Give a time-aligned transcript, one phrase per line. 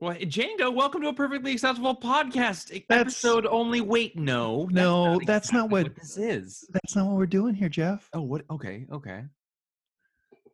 [0.00, 2.68] Well, Django, welcome to a perfectly acceptable podcast.
[2.88, 3.80] That's- Episode only.
[3.80, 6.68] Wait, no, No, that's not exactly what- this is.
[6.72, 8.08] That's not what we're doing here, Jeff.
[8.12, 8.44] Oh, what?
[8.50, 9.24] Okay, okay.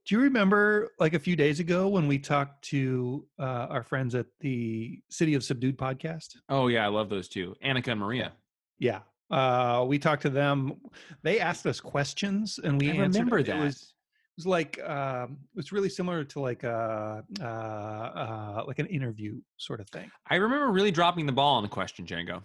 [0.06, 4.14] Do you remember like a few days ago when we talked to uh, our friends
[4.14, 6.36] at the City of Subdued podcast?
[6.48, 8.32] Oh yeah, I love those two, Annika and Maria.
[8.78, 9.00] Yeah.
[9.30, 10.80] Uh, we talked to them.
[11.22, 13.18] They asked us questions and we I answered.
[13.20, 13.56] remember that.
[13.56, 13.94] It was,
[14.40, 19.38] was like um, it was really similar to like a uh, uh, like an interview
[19.58, 20.10] sort of thing.
[20.30, 22.42] I remember really dropping the ball on the question, Django.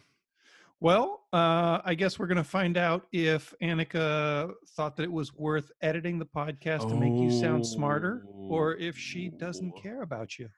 [0.82, 5.34] Well, uh, I guess we're going to find out if Annika thought that it was
[5.34, 9.82] worth editing the podcast to make you sound smarter, or if she doesn't Oh.
[9.82, 10.50] care about you.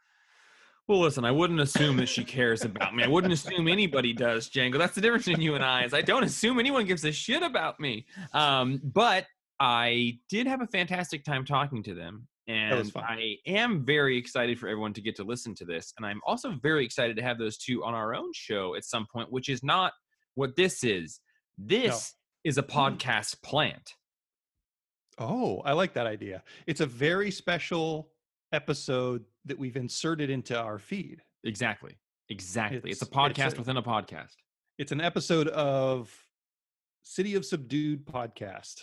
[0.88, 3.04] Well, listen, I wouldn't assume that she cares about me.
[3.04, 4.78] I wouldn't assume anybody does, Django.
[4.80, 5.84] That's the difference between you and I.
[5.84, 8.06] Is I don't assume anyone gives a shit about me.
[8.34, 9.28] Um, but
[9.60, 12.92] I did have a fantastic time talking to them, and.
[12.96, 15.94] I am very excited for everyone to get to listen to this.
[15.98, 19.08] And I'm also very excited to have those two on our own show at some
[19.12, 19.94] point, which is not
[20.36, 21.20] what this is.
[21.58, 22.70] This is a mm.
[22.70, 23.94] podcast plant.
[25.18, 26.44] Oh, I like that idea.
[26.68, 28.12] It's a very special
[28.54, 31.22] episode that we've inserted into our feed.
[31.44, 31.98] Exactly.
[32.30, 32.92] Exactly.
[32.92, 34.36] It's, It's- a podcast it's a- within a podcast.
[34.78, 36.16] It's an episode of
[37.02, 38.82] City of Subdued podcast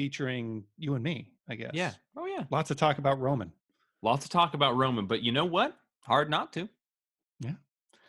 [0.00, 1.72] featuring you and me, I guess.
[1.74, 1.92] Yeah.
[2.16, 2.44] Oh yeah.
[2.50, 3.52] Lots of talk about Roman.
[4.02, 5.76] Lots of talk about Roman, but you know what?
[6.00, 6.68] Hard not to.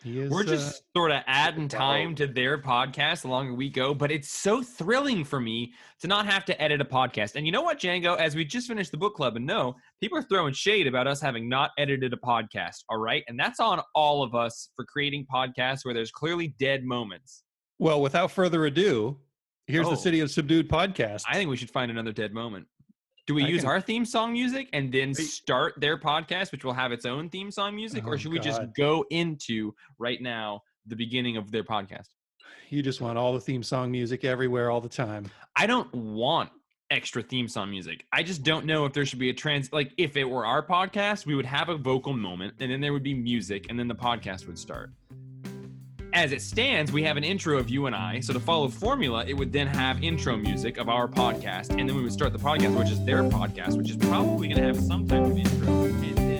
[0.03, 3.69] He is We're uh, just sort of adding time to their podcast the longer we
[3.69, 7.35] go, but it's so thrilling for me to not have to edit a podcast.
[7.35, 8.17] And you know what, Django?
[8.17, 11.21] As we just finished the book club, and no, people are throwing shade about us
[11.21, 12.83] having not edited a podcast.
[12.89, 13.23] All right.
[13.27, 17.43] And that's on all of us for creating podcasts where there's clearly dead moments.
[17.77, 19.17] well, without further ado,
[19.71, 19.91] here's Oh.
[19.91, 21.23] the City of Subdued podcast.
[21.27, 22.67] I think we should find another dead moment.
[23.27, 26.63] Do we I use can- our theme song music and then start their podcast, which
[26.65, 30.21] will have its own theme song music, Oh, or should we just go into right
[30.21, 32.07] now the beginning of their podcast?
[32.69, 35.25] you just want all the theme song music everywhere all the time.
[35.57, 36.49] I don't want
[36.89, 38.05] extra theme song music.
[38.13, 40.65] I just don't know if there should be a trans like if it were our
[40.65, 43.87] podcast, we would have a vocal moment and then there would be music and then
[43.89, 44.91] the podcast would start.
[46.13, 48.19] As it stands, we have an intro of you and I.
[48.19, 51.95] So to follow formula, it would then have intro music of our podcast, and then
[51.95, 54.79] we would start the podcast, which is their podcast, which is probably going to have
[54.83, 56.30] some type of intro.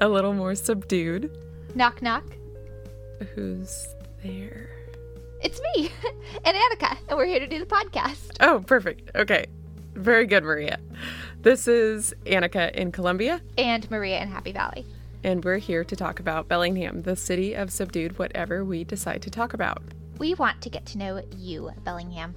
[0.00, 1.30] A little more subdued.
[1.74, 2.24] Knock knock.
[3.34, 3.86] Who's
[4.22, 4.70] there?
[5.42, 5.90] It's me
[6.44, 8.36] and Annika, and we're here to do the podcast.
[8.40, 9.10] Oh, perfect.
[9.14, 9.46] Okay.
[9.94, 10.78] Very good, Maria.
[11.42, 14.86] This is Annika in Columbia, And Maria in Happy Valley.
[15.24, 19.30] and we're here to talk about Bellingham, the city of subdued whatever we decide to
[19.30, 19.82] talk about.
[20.18, 22.34] We want to get to know you, Bellingham,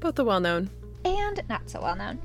[0.00, 0.70] Both the well known.
[1.04, 2.20] and not so well known.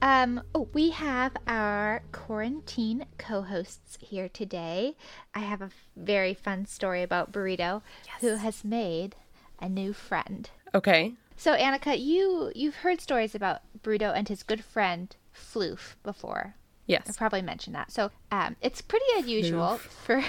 [0.00, 4.94] Um, oh, we have our quarantine co-hosts here today.
[5.34, 7.82] I have a very fun story about Burrito,
[8.20, 9.16] who has made
[9.60, 10.48] a new friend.
[10.72, 11.14] Okay.
[11.36, 16.54] So, Annika, you you've heard stories about Burrito and his good friend Floof before.
[16.86, 17.02] Yes.
[17.04, 17.16] I Yes.
[17.16, 17.90] probably mentioned that.
[17.92, 20.22] So um, it's pretty unusual for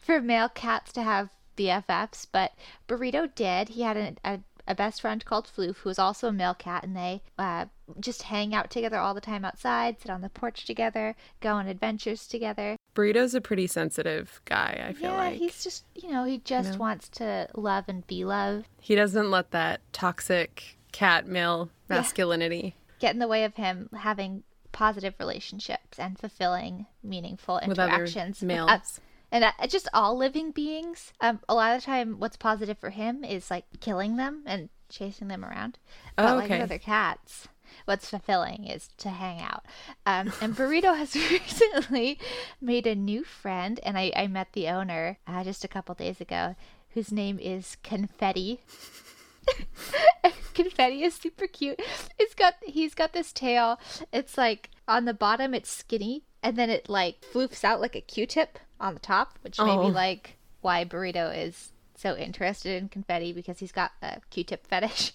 [0.00, 2.52] for male cats to have BFFs, but
[2.86, 3.70] Burrito did.
[3.70, 6.82] He had a, a, a best friend called Floof, who is also a male cat,
[6.84, 7.66] and they uh,
[8.00, 11.66] just hang out together all the time outside, sit on the porch together, go on
[11.68, 12.76] adventures together.
[12.94, 15.34] Burrito's a pretty sensitive guy, I feel yeah, like.
[15.36, 16.78] he's just you know he just know?
[16.78, 18.66] wants to love and be loved.
[18.80, 21.96] He doesn't let that toxic cat male Yeah.
[21.96, 24.42] masculinity Get in the way of him having
[24.72, 28.70] positive relationships and fulfilling meaningful interactions with other with males.
[28.70, 29.00] us.
[29.32, 31.12] And just all living beings.
[31.20, 34.68] Um, a lot of the time, what's positive for him is like killing them and
[34.88, 35.78] chasing them around.
[36.16, 37.48] But Oh, like with other cats,
[37.84, 39.64] what's fulfilling is to hang out.
[40.06, 42.18] Um, and Burrito has recently
[42.60, 46.20] made a new friend, and I, I met the owner uh, just a couple days
[46.20, 46.54] ago,
[46.90, 48.60] whose name is Confetti.
[50.54, 51.80] Confetti is super cute.
[52.18, 53.78] It's got he's got this tail.
[54.12, 58.00] It's like on the bottom it's skinny, and then it like floofs out like a
[58.00, 59.86] Q-tip on the top, which may Oh.
[59.86, 65.12] be like why Burrito is so interested in confetti because he's got a Q-tip fetish.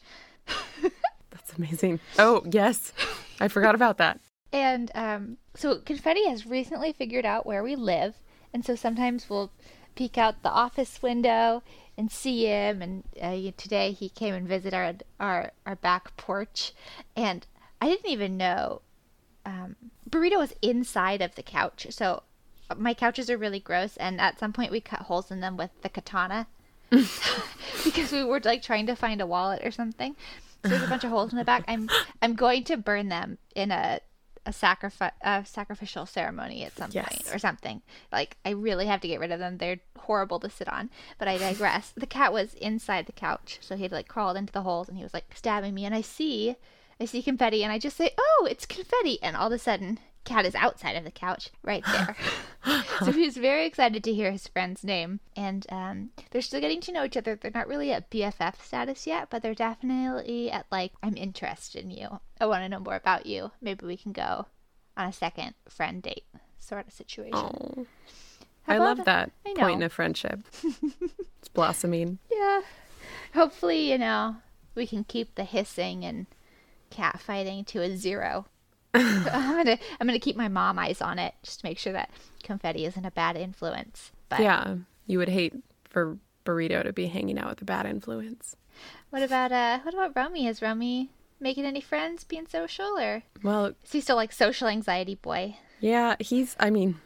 [1.31, 1.99] That's amazing.
[2.19, 2.93] Oh, yes.
[3.39, 4.19] I forgot about that.
[4.53, 8.15] And um, so Confetti has recently figured out where we live,
[8.53, 9.51] and so sometimes we'll
[9.95, 11.63] peek out the office window
[11.97, 12.81] and see him.
[12.81, 16.73] And uh, today he came and visited our our our back porch,
[17.15, 17.47] and
[17.79, 18.81] I didn't even know
[19.45, 19.75] um,
[20.09, 21.87] Burrito was inside of the couch.
[21.89, 22.23] So
[22.69, 25.57] uh, my couches are really gross, and at some point we cut holes in them
[25.57, 26.47] with the katana
[27.83, 30.15] because we were like trying to find a wallet or something.
[30.63, 31.63] So there's a bunch of holes in the back.
[31.67, 31.89] I'm
[32.21, 33.99] I'm going to burn them in a
[34.45, 37.81] a sacrifice a sacrificial ceremony at some point or something.
[38.11, 39.57] Like I really have to get rid of them.
[39.57, 40.89] They're horrible to sit on.
[41.17, 41.93] But I digress.
[41.95, 44.97] the cat was inside the couch, so he had like crawled into the holes and
[44.97, 45.85] he was like stabbing me.
[45.85, 46.55] And I see
[47.01, 49.97] I see confetti and I just say, "Oh, it's confetti!" And all of a sudden,
[50.23, 52.15] cat is outside of the couch, right there.
[52.99, 56.79] so he was very excited to hear his friend's name, and um, they're still getting
[56.81, 57.35] to know each other.
[57.35, 61.89] They're not really at BFF status yet, but they're definitely at like, "I'm interested in
[61.89, 62.19] you.
[62.39, 63.49] I want to know more about you.
[63.61, 64.45] Maybe we can go
[64.95, 66.25] on a second friend date."
[66.59, 67.87] Sort of situation.
[68.67, 69.05] I love that?
[69.05, 70.41] that I point in a friendship.
[70.63, 72.19] it's blossoming.
[72.31, 72.61] Yeah.
[73.33, 74.35] Hopefully, you know,
[74.75, 76.27] we can keep the hissing and
[76.91, 78.45] cat fighting to a zero.
[78.93, 82.09] I'm gonna I'm gonna keep my mom eyes on it just to make sure that
[82.43, 84.11] confetti isn't a bad influence.
[84.29, 84.75] But Yeah,
[85.07, 85.53] you would hate
[85.89, 88.55] for Burrito to be hanging out with a bad influence.
[89.09, 90.45] what about uh what about Romy?
[90.47, 91.09] Is Romy
[91.39, 95.55] making any friends, being social, or Well, is he still like social anxiety boy?
[95.79, 96.99] Yeah, he's, I mean,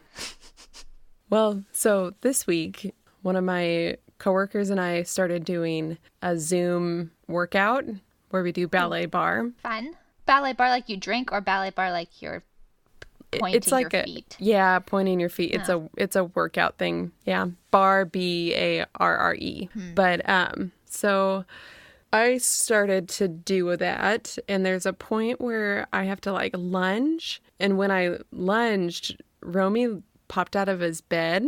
[1.30, 7.86] well, so this week, one of my coworkers and I started doing a Zoom workout
[8.36, 9.50] where we do ballet bar.
[9.64, 9.96] Fun.
[10.26, 12.44] Ballet bar like you drink or ballet bar like you're
[13.32, 14.36] pointing it's like your a feet.
[14.40, 15.54] yeah, pointing your feet.
[15.54, 17.14] It's a it's a workout thing.
[17.24, 19.70] Yeah, bar B A R R E.
[19.94, 21.46] But um, so
[22.12, 27.42] I started to do that, and there's a point where I have to like lunge,
[27.58, 31.46] and when I lunged, Romy popped out of his bed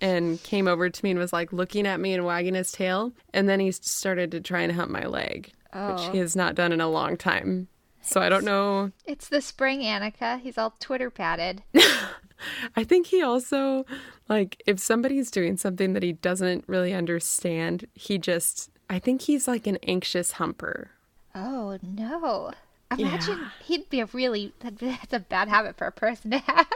[0.00, 3.12] and came over to me and was like looking at me and wagging his tail,
[3.32, 6.10] and then he started to try and hump my leg, which Oh.
[6.12, 7.68] he has not done in a long time.
[8.00, 10.40] So I don't know It's the spring Annika.
[10.40, 11.62] He's all Twitter padded.
[12.76, 13.84] I think he also
[14.28, 19.46] like if somebody's doing something that he doesn't really understand, he just I think he's
[19.48, 20.92] like an anxious humper.
[21.34, 22.52] Oh no.
[22.96, 23.48] Imagine Yeah.
[23.64, 26.66] he'd be a really that's a bad habit for a person to have.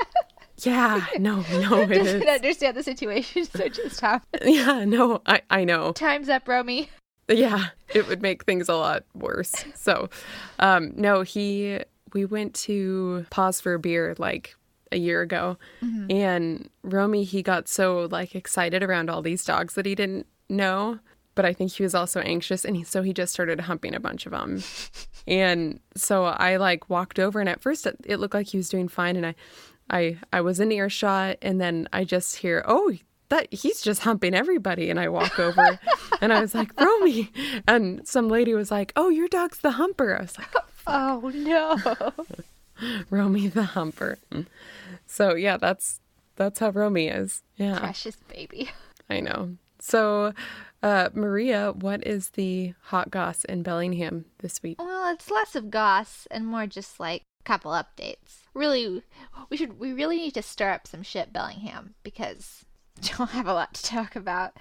[0.59, 2.29] Yeah, no, no, it Doesn't is.
[2.29, 5.93] understand the situation, so just have Yeah, no, I I know.
[5.93, 6.91] time's up, Romy.
[7.29, 9.53] Yeah, it would make things a lot worse.
[9.75, 10.11] So,
[10.59, 11.79] um, no, he
[12.13, 14.55] we went to pause for a beer like
[14.91, 15.57] a year ago,
[16.11, 20.99] and Romy he got so like excited around all these dogs that he didn't know,
[21.35, 24.01] but I think he was also anxious, and he, so he just started humping a
[24.01, 24.63] bunch of them.
[25.25, 28.69] And so I like walked over, and at first it, it looked like he was
[28.69, 29.35] doing fine, and I,
[29.89, 32.93] I, I was in earshot, and then I just hear, oh,
[33.33, 35.79] that he's just humping everybody, and I walk over,
[36.21, 37.31] and I was like, Romy,
[37.67, 40.17] and some lady was like, oh, your dog's the humper.
[40.17, 40.49] I was like,
[40.87, 42.13] Oh no.
[43.11, 44.19] Romy the humper.
[45.07, 46.01] So yeah, that's
[46.37, 47.43] that's how Romy is.
[47.57, 48.71] Yeah, Precious baby.
[49.09, 49.57] I know.
[49.79, 50.33] So,
[50.83, 54.81] uh, Maria, what is the hot goss in Bellingham this week?
[54.81, 58.45] Well, it's less of goss and more just like a couple updates.
[58.55, 59.03] Really
[59.51, 62.65] we should we really need to stir up some shit Bellingham because
[63.19, 64.57] don't have a lot to talk about.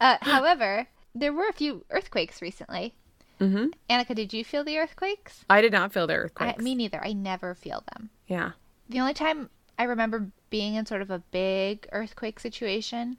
[0.00, 2.94] Uh, however, there were a few earthquakes recently.
[3.40, 3.66] Mm-hmm.
[3.90, 5.44] Annika, did you feel the earthquakes?
[5.50, 6.62] I did not feel the I, earthquakes.
[6.62, 7.04] me neither.
[7.04, 8.10] I never feel them.
[8.26, 8.52] yeah.
[8.88, 13.16] The only time I remember being in sort of a big earthquake situation,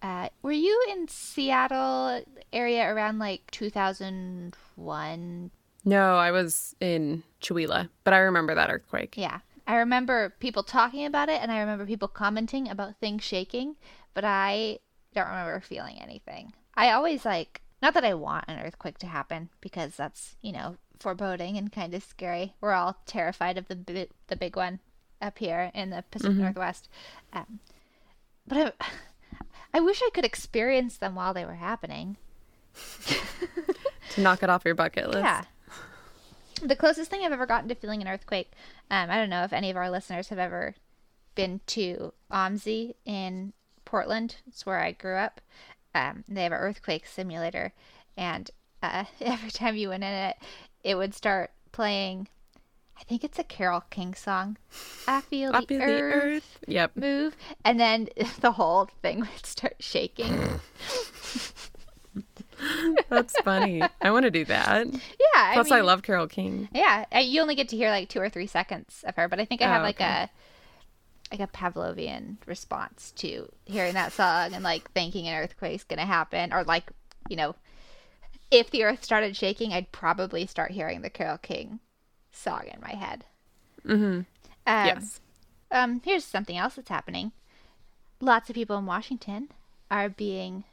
[0.00, 5.50] uh, were you in Seattle area around like 2001?
[5.84, 9.14] No, I was in Chihuahua, but I remember that earthquake.
[9.16, 9.40] Yeah.
[9.66, 13.76] I remember people talking about it and I remember people commenting about things shaking,
[14.14, 14.78] but I
[15.14, 16.52] don't remember feeling anything.
[16.74, 20.76] I always like, not that I want an earthquake to happen because that's, you know,
[21.00, 22.54] foreboding and kind of scary.
[22.60, 24.80] We're all terrified of the bi- the big one
[25.20, 26.88] up here in the Pacific Northwest.
[27.32, 27.60] Um,
[28.46, 28.86] but I,
[29.74, 32.16] I wish I could experience them while they were happening.
[34.10, 35.24] To knock it off your bucket list.
[35.24, 35.44] Yeah.
[36.62, 38.52] The closest thing I've ever gotten to feeling an earthquake,
[38.90, 40.74] um, I don't know if any of our listeners have ever
[41.34, 43.52] been to OMSI in
[43.92, 44.36] Portland.
[44.46, 45.42] It's where I grew up.
[45.94, 47.74] Um, they have an earthquake simulator,
[48.16, 48.50] and
[48.82, 50.36] uh, every time you went in it,
[50.82, 52.28] it would start playing.
[52.96, 54.56] I I think it's a Carole King song.
[55.08, 56.58] I feel, I the, feel the earth earth.
[56.68, 56.96] Yep.
[56.96, 58.08] move, and then
[58.40, 60.38] the whole thing would start shaking.
[63.10, 63.82] That's funny.
[64.00, 64.86] I want to do that.
[64.86, 65.00] Yeah,
[65.36, 66.68] I Plus, I, mean- love Carole King.
[66.72, 69.44] Yeah, you only get to hear like two or three seconds of her, but I
[69.44, 70.04] think I have Oh, like okay.
[70.04, 70.30] a
[71.32, 76.52] like a Pavlovian response to hearing that song and like thinking an earthquake's gonna happen,
[76.52, 76.90] or like
[77.28, 77.54] you know,
[78.50, 81.80] if the earth started shaking, I'd probably start hearing the Carole King
[82.30, 83.24] song in my head.
[83.86, 84.02] Mm-hmm.
[84.04, 84.26] Um,
[84.66, 85.20] yes.
[85.70, 87.32] Um, here's something else that's happening.
[88.20, 89.48] Lots of people in Washington
[89.90, 90.64] are being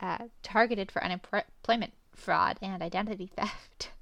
[0.00, 3.90] uh, targeted for unemployment fraud and identity theft.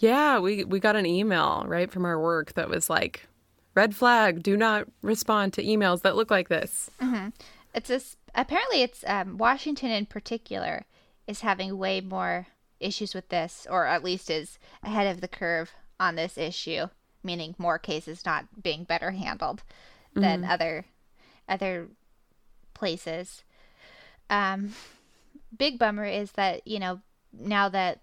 [0.00, 3.26] Yeah, we we got an email right from our work that was like,
[3.78, 6.90] "Red flag: Do not respond to emails that look like this."
[7.72, 8.16] It's this.
[8.34, 10.84] Apparently, it's um, Washington in particular
[11.28, 12.48] is having way more
[12.80, 15.70] issues with this, or at least is ahead of the curve
[16.00, 16.88] on this issue.
[17.22, 19.62] Meaning, more cases not being better handled
[20.12, 20.84] than other
[21.48, 21.86] other
[22.74, 23.44] places.
[24.28, 24.74] Um,
[25.56, 27.00] big bummer is that you know
[27.32, 28.00] now that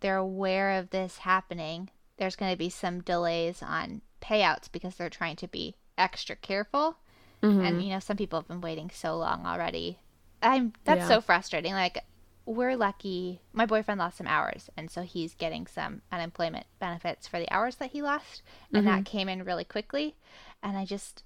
[0.00, 5.10] they're aware of this happening, there's going to be some delays on payouts because they're
[5.10, 6.96] trying to be extra careful.
[7.42, 7.80] And mm-hmm.
[7.80, 9.98] you know some people have been waiting so long already.
[10.42, 11.08] I'm that's Yeah.
[11.08, 11.72] so frustrating.
[11.72, 11.98] Like
[12.44, 13.40] we're lucky.
[13.52, 17.76] My boyfriend lost some hours and so he's getting some unemployment benefits for the hours
[17.76, 18.42] that he lost
[18.72, 19.02] and that mm-hmm.
[19.02, 20.16] came in really quickly.
[20.62, 21.22] And i just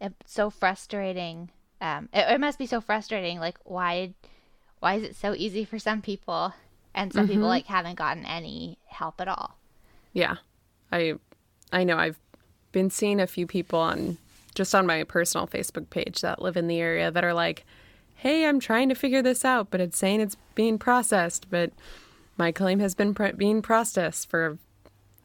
[0.00, 1.50] it's so frustrating.
[1.80, 4.14] Um it, it must be so frustrating like why
[4.80, 6.54] why is it so easy for some people
[6.94, 7.48] and some people mm-hmm.
[7.50, 9.58] like haven't gotten any help at all?
[10.12, 10.36] Yeah,
[10.90, 11.14] I
[11.70, 12.18] I know I've
[12.72, 14.18] been seeing a few people on
[14.54, 17.64] just on my personal Facebook page that live in the area that are like,
[18.16, 21.72] "Hey, I'm trying to figure this out, but it's saying it's being processed, but
[22.36, 24.58] my claim has been pr- being processed for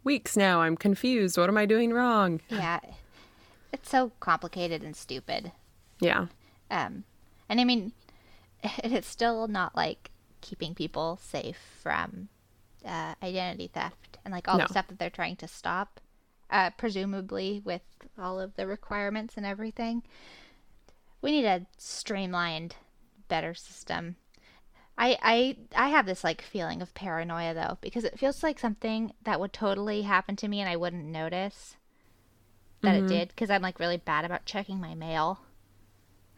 [0.04, 0.62] weeks now.
[0.62, 1.38] I'm confused.
[1.38, 2.80] What am I doing wrong?" yeah
[3.72, 5.52] it's so complicated and stupid
[6.00, 6.28] Yeah.
[6.72, 7.04] um
[7.50, 7.92] and i mean
[8.64, 12.30] it's still not like keeping people safe from
[12.86, 14.64] uh, identity theft and like all No.
[14.66, 16.00] the stuff that they're trying to stop
[16.56, 17.82] uh, presumably with
[18.18, 20.02] all of the requirements and everything
[21.22, 22.76] we need a streamlined
[23.28, 24.16] better system
[24.98, 29.12] I, I I have this like feeling of paranoia though because it feels like something
[29.24, 31.76] that would totally happen to me and I wouldn't notice
[32.82, 35.42] that it did because I'm like really bad about checking my mail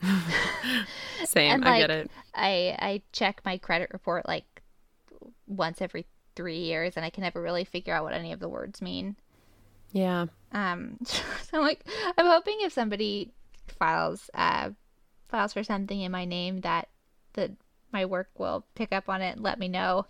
[1.25, 1.51] Same.
[1.51, 2.11] and I get it.
[2.33, 4.61] I I check my credit report like
[5.47, 6.05] once every
[6.35, 9.15] three years, and I can never really figure out what any of the words mean.
[9.91, 10.27] Yeah.
[10.51, 11.21] Um, so
[11.53, 11.85] I'm like,
[12.17, 13.31] I'm hoping if somebody
[13.67, 14.71] files uh
[15.27, 16.87] files for something in my name that
[17.33, 17.51] that
[17.91, 20.05] my work will pick up on it and let me know.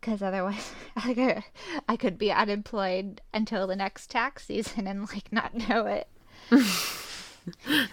[0.00, 1.42] Because otherwise, I,
[1.86, 6.08] I could be unemployed until the next tax season and like not know it.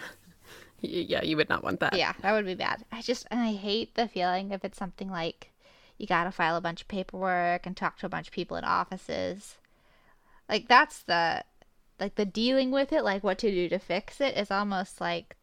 [0.80, 1.96] Yeah, you would not want that.
[1.96, 2.84] Yeah, that would be bad.
[2.92, 5.50] I just and I hate the feeling if it's something like
[5.96, 8.56] you got to file a bunch of paperwork and talk to a bunch of people
[8.56, 9.56] in offices.
[10.48, 11.44] Like that's the
[12.00, 15.36] like the dealing with it, like what to do to fix it is almost like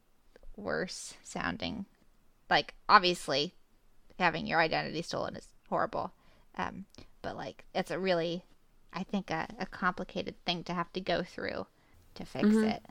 [0.55, 1.85] worse sounding.
[2.49, 3.53] Like obviously
[4.17, 6.13] having your identity stolen is horrible.
[6.57, 6.85] Um
[7.21, 8.43] but like it's a really
[8.93, 11.67] I think a, a complicated thing to have to go through
[12.15, 12.81] to fix it.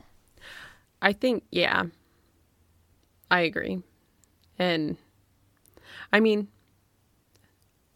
[1.00, 1.85] I think, yeah,
[3.30, 3.83] I agree.
[4.59, 4.97] And
[6.12, 6.49] I mean,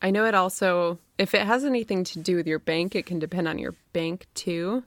[0.01, 3.19] I know it also, if it has anything to do with your bank, it can
[3.19, 4.85] depend on your bank too.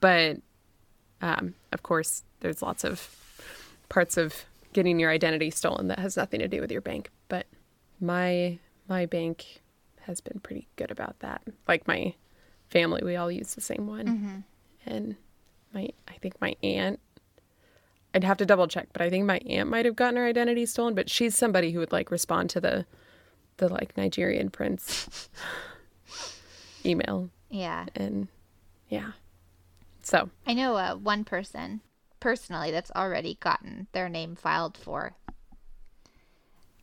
[0.00, 0.38] But
[1.20, 3.08] um, of course, there's lots of
[3.88, 7.10] parts of getting your identity stolen that has nothing to do with your bank.
[7.28, 7.46] But
[8.00, 8.58] my
[8.88, 9.62] my bank
[10.02, 11.42] has been pretty good about that.
[11.66, 12.14] Like my
[12.68, 14.06] family, we all use the same one,
[14.86, 15.16] and
[15.72, 17.00] my I think my aunt.
[18.14, 20.66] I'd have to double check, but I think my aunt might have gotten her identity
[20.66, 20.94] stolen.
[20.94, 22.86] But she's somebody who would like respond to the
[23.58, 25.28] the like Nigerian prince
[26.84, 27.86] email, Yeah.
[27.94, 28.28] and
[28.88, 29.12] yeah.
[30.02, 31.80] So I know uh, one person
[32.20, 35.14] personally that's already gotten their name filed for.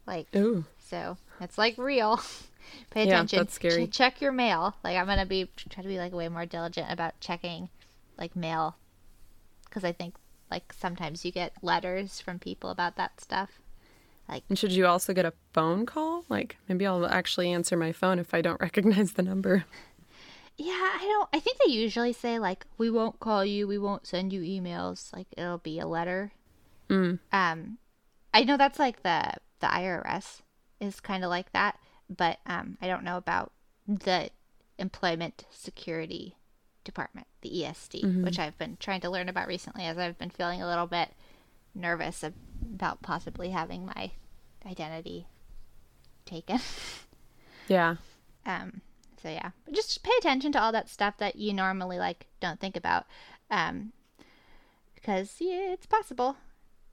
[0.08, 2.20] Like, ooh, so it's like real.
[2.92, 3.40] Pay Yeah, attention.
[3.40, 3.88] that's scary.
[3.88, 4.76] Ch- check your mail.
[4.84, 7.70] Like, I'm gonna be try to be like way more diligent about checking,
[8.18, 8.76] like mail,
[9.66, 10.16] because I think
[10.50, 13.62] like sometimes you get letters from people about that stuff.
[14.50, 16.26] And should you also get a phone call?
[16.30, 19.66] Like maybe I'll actually answer my phone if I don't recognize the number.
[20.58, 21.30] Yeah, I don't.
[21.34, 23.68] I think they usually say like, "We won't call you.
[23.68, 25.14] We won't send you emails.
[25.14, 26.32] Like, it'll be a letter."
[26.90, 27.20] Mm.
[27.32, 27.78] Um,
[28.34, 30.42] I know that's like the the IRS
[30.80, 33.52] is kind of like that, but um, I don't know about
[33.88, 34.30] the
[34.78, 36.36] employment security
[36.84, 40.62] department, the ESD, which I've been trying to learn about recently as I've been feeling
[40.62, 41.10] a little bit
[41.76, 42.24] nervous
[42.76, 44.12] about possibly having my
[44.66, 45.28] identity
[46.26, 46.60] taken.
[47.68, 47.96] Yeah.
[48.46, 48.82] Um,
[49.22, 52.60] so yeah, but just pay attention to all that stuff that you normally like don't
[52.60, 53.06] think about,
[53.50, 53.94] um,
[54.96, 56.38] because yeah, it's possible.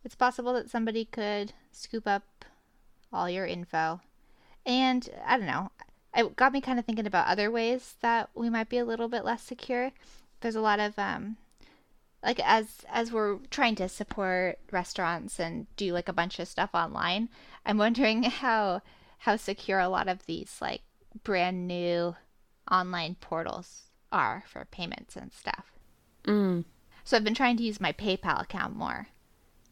[0.04, 2.44] It's possible that somebody could scoop up
[3.12, 4.00] all your info,
[4.66, 5.70] and I don't know.
[6.14, 9.08] It got me kind of thinking about other ways that we might be a little
[9.08, 9.92] bit less secure.
[10.40, 11.36] There's a lot of um,
[12.28, 16.68] like as as we're trying to support restaurants and do like a bunch of stuff
[16.74, 17.30] online.
[17.64, 18.82] I'm wondering how
[19.20, 20.82] how secure a lot of these like
[21.24, 22.14] brand new
[22.70, 25.72] online portals are for payments and stuff.
[26.24, 26.64] Mm,
[27.02, 29.08] So I've been trying to use my PayPal account more.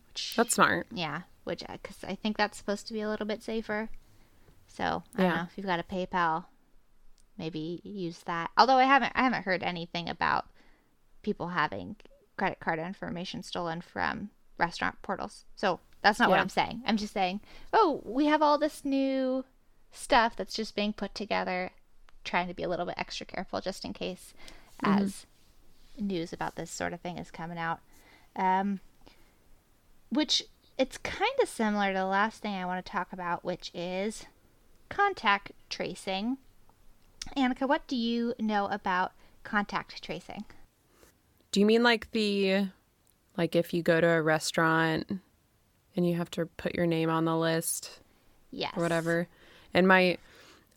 [0.09, 0.87] Which, that's smart.
[0.91, 3.91] yeah, which because I think that's supposed to be a little bit safer.
[4.67, 5.37] So I don't Yeah.
[5.37, 6.47] know if you've got a PayPal,
[7.37, 8.51] maybe use that.
[8.57, 10.47] Although I haven't, I haven't heard anything about
[11.23, 11.97] people having
[12.37, 15.45] credit card information stolen from restaurant portals.
[15.55, 16.83] So that's not what I'm saying.
[16.87, 17.41] I'm just saying,
[17.73, 19.45] oh, we have all this new
[19.91, 21.71] stuff that's just being put together.
[22.25, 24.35] Trying to be a little bit extra careful just in case,
[24.83, 25.27] as
[25.99, 27.81] news about this sort of thing is coming out.
[28.35, 28.81] Um,
[30.11, 30.43] which
[30.79, 34.27] it's kind of similar to the last thing I want to talk about, which is
[34.89, 36.39] contact tracing.
[37.37, 39.13] Annika, what do you know about
[39.43, 40.45] contact tracing?
[41.57, 42.67] Do you mean like the
[43.39, 45.11] like if you go to a restaurant
[45.97, 47.99] and you have to put your name on the list
[48.51, 48.75] Yes.
[48.77, 49.27] or whatever?
[49.73, 50.19] And my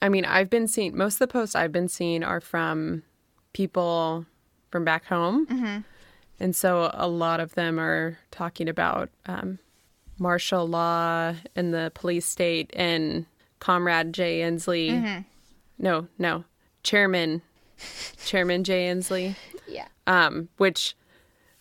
[0.01, 3.03] I mean, I've been seeing most of the posts I've been seeing are from
[3.51, 4.25] people
[4.71, 5.47] from back home.
[5.47, 5.83] Mhm.
[6.39, 9.59] And so a lot of them are talking about um,
[10.17, 13.25] martial law and the police state and
[13.59, 14.91] Comrade Jay Inslee.
[14.91, 15.21] Mm-hmm.
[15.77, 16.45] No, no,
[16.83, 17.41] Chairman,
[18.25, 19.35] Chairman Jay Inslee.
[20.09, 20.95] Um, which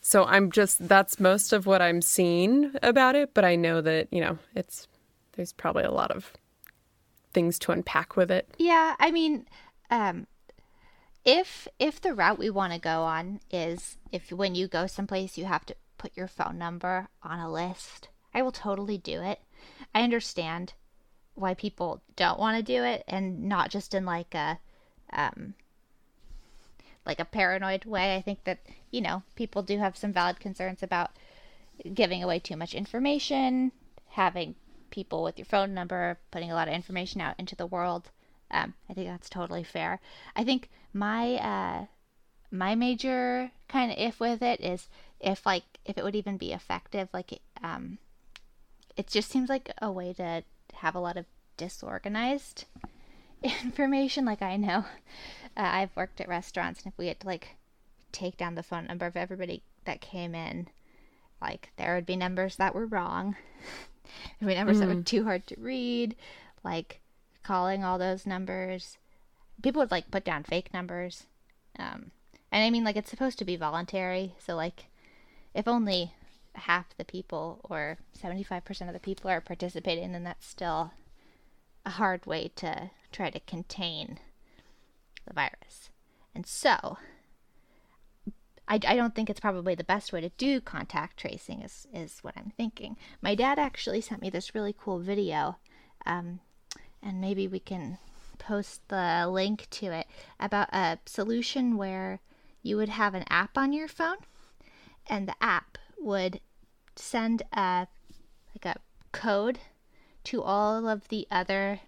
[0.00, 4.08] so i'm just that's most of what i'm seeing about it but i know that
[4.10, 4.86] you know it's
[5.32, 6.32] there's probably a lot of
[7.32, 9.46] things to unpack with it Yeah, I mean,
[9.90, 10.26] um,
[11.24, 15.36] if if the route we want to go on is if when you go someplace
[15.36, 19.40] you have to put your phone number on a list, I will totally do it.
[19.94, 20.74] I understand
[21.34, 24.58] why people don't want to do it, and not just in like a
[25.12, 25.54] um,
[27.06, 28.16] like a paranoid way.
[28.16, 28.58] I think that
[28.90, 31.10] you know people do have some valid concerns about
[31.94, 33.72] giving away too much information,
[34.10, 34.54] having
[34.90, 38.10] people with your phone number, putting a lot of information out into the world.
[38.50, 40.00] Um, I think that's totally fair.
[40.34, 41.86] I think my uh,
[42.50, 44.88] my major kind of if with it is
[45.20, 47.08] if like if it would even be effective.
[47.12, 47.98] Like um,
[48.96, 50.42] it just seems like a way to
[50.74, 52.64] have a lot of disorganized
[53.42, 54.24] information.
[54.24, 54.84] Like I know
[55.58, 57.56] uh, I've worked at restaurants, and if we had to like
[58.12, 60.68] take down the phone number of everybody that came in,
[61.42, 63.36] like there would be numbers that were wrong.
[64.38, 66.14] there would be numbers that were too hard to read.
[66.62, 67.00] Like
[67.42, 68.98] calling all those numbers,
[69.62, 71.24] people would like put down fake numbers.
[71.78, 72.12] Um,
[72.52, 74.86] and I mean, like it's supposed to be voluntary, so like
[75.54, 76.14] if only
[76.54, 80.92] half the people or 75% of the people are participating, then that's still
[81.84, 84.18] a hard way to try to contain
[85.28, 85.90] the virus.
[86.34, 86.98] And so,
[88.66, 92.18] I, I don't think it's probably the best way to do contact tracing, is, is
[92.20, 92.96] what I'm thinking.
[93.22, 95.56] My dad actually sent me this really cool video,
[96.06, 96.40] um,
[97.02, 97.98] and maybe we can
[98.38, 100.06] post the link to it
[100.38, 102.20] about a solution where
[102.62, 104.18] you would have an app on your phone,
[105.08, 106.40] and the app would
[106.94, 107.86] send a
[108.54, 108.80] like a
[109.12, 109.58] code
[110.24, 111.80] to all of the other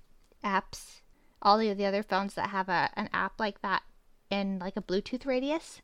[0.44, 1.00] apps,
[1.42, 3.82] all of the other phones that have a, an app like that
[4.30, 5.80] in like a Bluetooth radius.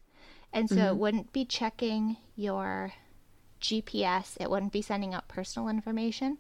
[0.53, 0.99] And so it mm-hmm.
[0.99, 2.93] wouldn't be checking your
[3.61, 6.39] GPS, it wouldn't be sending out personal information.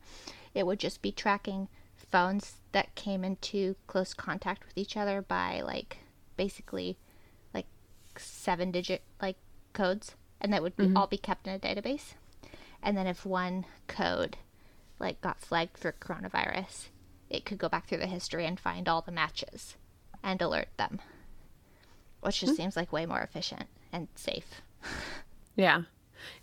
[0.54, 5.60] It would just be tracking phones that came into close contact with each other by
[5.60, 5.98] like
[6.36, 6.98] basically
[7.52, 7.66] like
[8.16, 9.36] seven digit like
[9.72, 10.96] codes and that would be, mm-hmm.
[10.96, 12.14] all be kept in a database.
[12.82, 14.36] And then if one code
[14.98, 16.88] like got flagged for coronavirus,
[17.30, 19.76] it could go back through the history and find all the matches
[20.22, 21.00] and alert them.
[22.20, 22.56] Which just hmm.
[22.56, 24.62] seems like way more efficient and safe.
[25.56, 25.82] yeah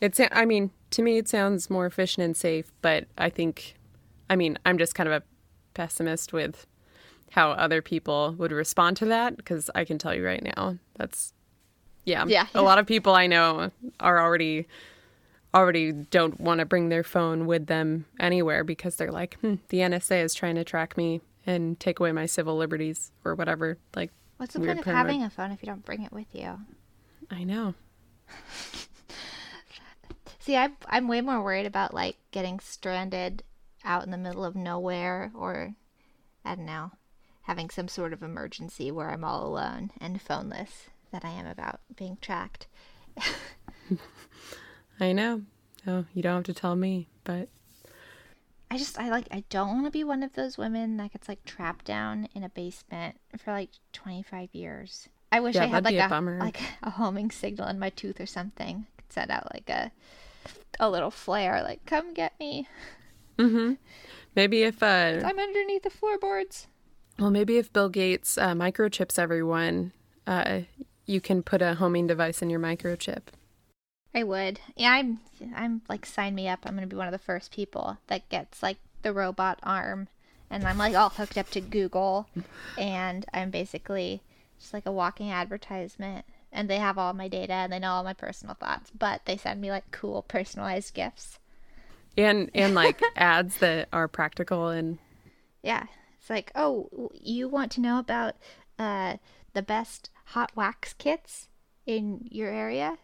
[0.01, 3.75] it's i mean to me it sounds more efficient and safe but i think
[4.29, 5.23] i mean i'm just kind of a
[5.73, 6.67] pessimist with
[7.31, 11.33] how other people would respond to that because i can tell you right now that's
[12.05, 12.47] yeah Yeah.
[12.53, 14.67] a lot of people i know are already
[15.53, 19.79] already don't want to bring their phone with them anywhere because they're like hmm, the
[19.79, 24.11] nsa is trying to track me and take away my civil liberties or whatever like
[24.37, 26.59] What's the point of having a phone if you don't bring it with you?
[27.31, 27.75] I know.
[30.39, 33.43] See, I'm I'm way more worried about like getting stranded
[33.85, 35.75] out in the middle of nowhere or
[36.43, 36.91] I don't know,
[37.43, 41.79] having some sort of emergency where I'm all alone and phoneless than I am about
[41.95, 42.67] being tracked.
[45.03, 45.41] I know.
[45.85, 47.49] Oh, you don't have to tell me, but
[48.71, 51.27] I just I like I don't want to be one of those women that gets
[51.27, 55.09] like trapped down in a basement for like 25 years.
[55.29, 58.21] I wish Yeah, I had like a a, like a homing signal in my tooth
[58.21, 58.85] or something.
[58.97, 59.91] Could send out like a
[60.79, 62.69] a little flare like come get me.
[63.37, 63.73] mm-hmm.
[64.35, 66.67] maybe if uh, I'm underneath the floorboards.
[67.19, 69.91] well, maybe if Bill Gates uh, microchips everyone,
[70.25, 70.61] uh,
[71.05, 73.23] you can put a homing device in your microchip.
[74.15, 74.59] I would.
[74.75, 75.19] Yeah, I'm
[75.55, 76.59] I'm like sign me up.
[76.65, 80.07] I'm going to be one of the first people that gets like the robot arm
[80.49, 82.27] and I'm like all hooked up to Google
[82.77, 84.21] and I'm basically
[84.59, 88.03] just like a walking advertisement and they have all my data and they know all
[88.03, 91.39] my personal thoughts, but they send me like cool personalized gifts.
[92.15, 94.99] And and like ads that are practical and
[95.63, 95.85] Yeah.
[96.19, 98.35] It's like, "Oh, you want to know about
[98.79, 99.17] uh
[99.53, 101.49] the best hot wax kits
[101.85, 102.97] in your area?"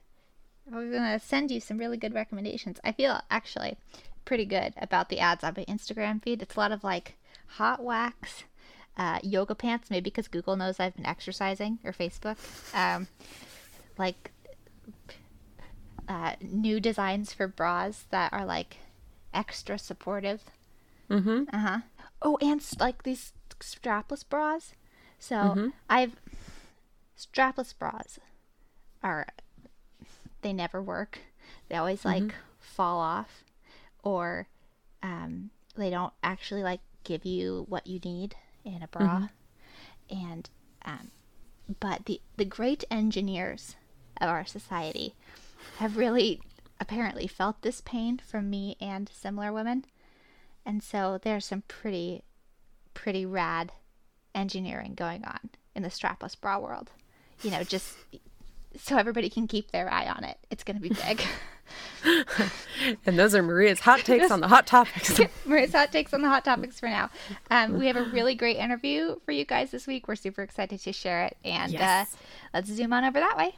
[0.71, 2.79] We're going to send you some really good recommendations.
[2.84, 3.77] I feel actually
[4.25, 6.41] pretty good about the ads on my Instagram feed.
[6.41, 8.43] It's a lot of like hot wax,
[8.97, 12.38] uh, yoga pants, maybe because Google knows I've been exercising or Facebook.
[12.75, 13.08] Um,
[13.97, 14.32] like
[16.08, 18.77] uh, new designs for bras that are like
[19.34, 20.43] extra supportive.
[21.10, 21.43] mm-hmm.
[21.53, 21.79] Uh huh.
[22.21, 24.73] Oh, and like these strapless bras.
[25.19, 26.15] So I've
[27.17, 28.19] strapless bras
[29.03, 29.27] are
[30.41, 31.19] they never work.
[31.67, 33.43] They always like fall off,
[34.04, 34.47] or
[35.02, 39.30] um, they don't actually like give you what you need in a bra.
[40.10, 40.49] And
[40.86, 41.12] um,
[41.80, 43.75] but the the great engineers
[44.19, 45.15] of our society
[45.78, 46.41] have really
[46.80, 49.86] apparently felt this pain from me and similar women.
[50.65, 52.23] And so there's some pretty,
[52.93, 53.71] pretty rad
[54.36, 56.91] engineering going on in the strapless bra world.
[57.41, 57.95] You know, just
[58.77, 60.38] so everybody can keep their eye on it.
[60.49, 61.21] It's going to be big.
[63.05, 65.19] And those are Maria's hot takes on the hot topics.
[65.45, 67.10] Maria's hot takes on the hot topics for now.
[67.51, 70.08] Um, we have a really great interview for you guys this week.
[70.08, 71.38] We're super excited to share it.
[71.43, 72.13] And Yes.
[72.13, 72.17] uh,
[72.53, 73.55] let's zoom on over that way.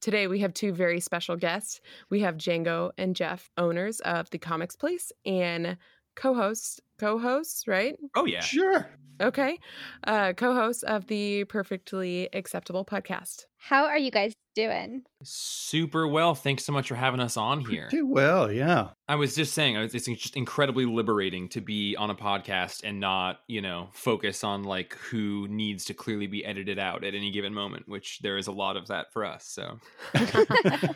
[0.00, 1.80] Today we have two very special guests.
[2.08, 5.76] We have Django and Jeff, owners of the Comics Place and
[6.16, 7.96] co-hosts, co-hosts, right?
[8.14, 8.40] Oh yeah.
[8.40, 8.88] Sure.
[9.20, 9.58] Okay.
[10.06, 13.44] Uh co-hosts of the Perfectly Acceptable podcast.
[13.58, 15.02] How are you guys doing?
[15.22, 16.34] Super well.
[16.34, 17.88] Thanks so much for having us on here.
[17.90, 18.88] Do well, yeah.
[19.08, 23.00] I was just saying, it's it's just incredibly liberating to be on a podcast and
[23.00, 27.30] not, you know, focus on like who needs to clearly be edited out at any
[27.30, 29.46] given moment, which there is a lot of that for us.
[29.46, 29.78] So,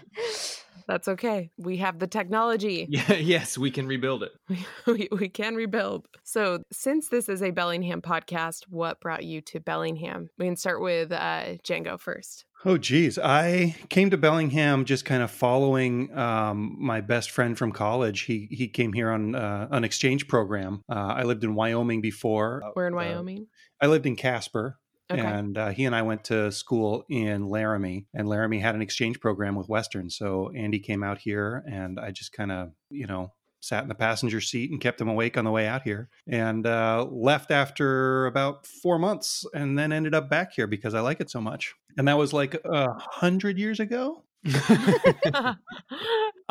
[0.87, 1.51] That's okay.
[1.57, 2.87] We have the technology.
[2.88, 4.33] yeah, yes, we can rebuild it.
[4.87, 6.07] we, we can rebuild.
[6.25, 10.29] So, since this is a Bellingham podcast, what brought you to Bellingham?
[10.38, 12.44] We can start with uh, Django first.
[12.66, 13.18] Oh, geez.
[13.18, 18.23] I came to Bellingham just kind of following um, my best friend from college.
[18.23, 20.83] He he came here on uh, an exchange program.
[20.88, 22.62] Uh, I lived in Wyoming before.
[22.75, 23.47] We're in Uh, Wyoming.
[23.83, 24.79] I lived in Casper.
[25.12, 25.21] Okay.
[25.21, 29.21] And uh, he and I went to school in Laramie, and Laramie had an exchange
[29.21, 30.09] program with Western.
[30.09, 33.95] So Andy came out here, and I just kind of, you know, sat in the
[33.95, 38.27] passenger seat and kept him awake on the way out here, and uh, left after
[38.27, 41.75] about four months, and then ended up back here because I like it so much.
[41.99, 44.25] And that was like a hundred years ago.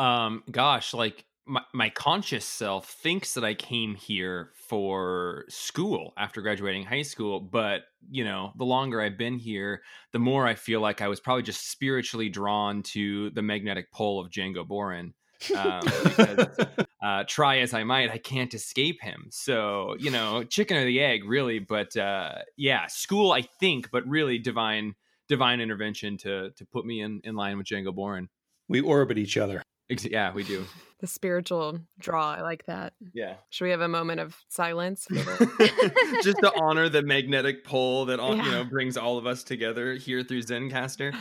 [0.00, 6.40] um gosh like my, my conscious self thinks that i came here for school after
[6.40, 10.80] graduating high school but you know the longer i've been here the more i feel
[10.80, 15.14] like i was probably just spiritually drawn to the magnetic pole of django boren
[15.56, 16.58] um, because,
[17.02, 21.00] uh, try as i might i can't escape him so you know chicken or the
[21.00, 24.94] egg really but uh, yeah school i think but really divine
[25.28, 28.28] divine intervention to to put me in in line with django boren
[28.68, 29.62] we orbit each other.
[29.90, 30.64] Ex- Yeah, we do.
[31.00, 32.34] the spiritual draw.
[32.34, 32.94] I like that.
[33.12, 33.34] Yeah.
[33.50, 35.06] Should we have a moment of silence?
[36.22, 39.94] Just to honor the magnetic pull that all, you know brings all of us together
[39.94, 41.14] here through Zencastr.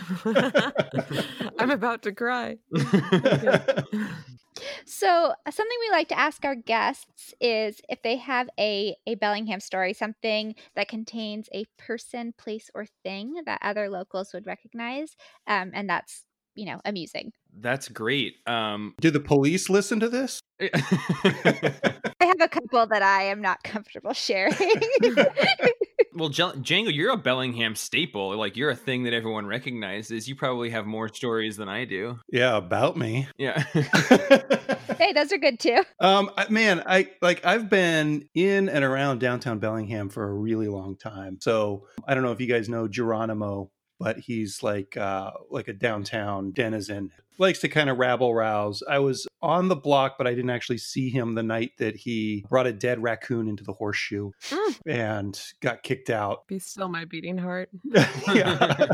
[1.60, 2.58] I'm about to cry.
[4.86, 9.16] So, uh, something we like to ask our guests is if they have a, a
[9.16, 15.16] Bellingham story, something that contains a person, place, or thing that other locals would recognize.
[15.48, 17.32] Um, and that's, you know, amusing.
[17.60, 18.36] That's great.
[18.48, 20.40] Um Do the police listen to this?
[20.62, 20.70] I
[22.22, 24.54] have a couple that I am not comfortable sharing.
[26.16, 28.38] Well, J- Django, you're a Bellingham staple.
[28.38, 30.28] Like you're a thing that everyone recognizes.
[30.28, 32.20] You probably have more stories than I do.
[32.32, 33.28] Yeah, about me.
[33.38, 33.64] Yeah.
[34.98, 35.84] Hey, those are good too.
[36.00, 40.98] Um, man, I like I've been in and around downtown Bellingham for a really long
[40.98, 41.40] time.
[41.42, 45.74] So I don't know if you guys know Geronimo, but he's like uh, like a
[45.74, 47.12] downtown denizen.
[47.38, 48.84] Likes to kind of rabble rouse.
[48.88, 52.46] I was on the block, but I didn't actually see him the night that he
[52.50, 54.80] brought a dead raccoon into the horseshoe Mm.
[54.88, 56.48] and got kicked out.
[56.48, 57.70] Be still my beating heart.
[58.34, 58.88] yeah.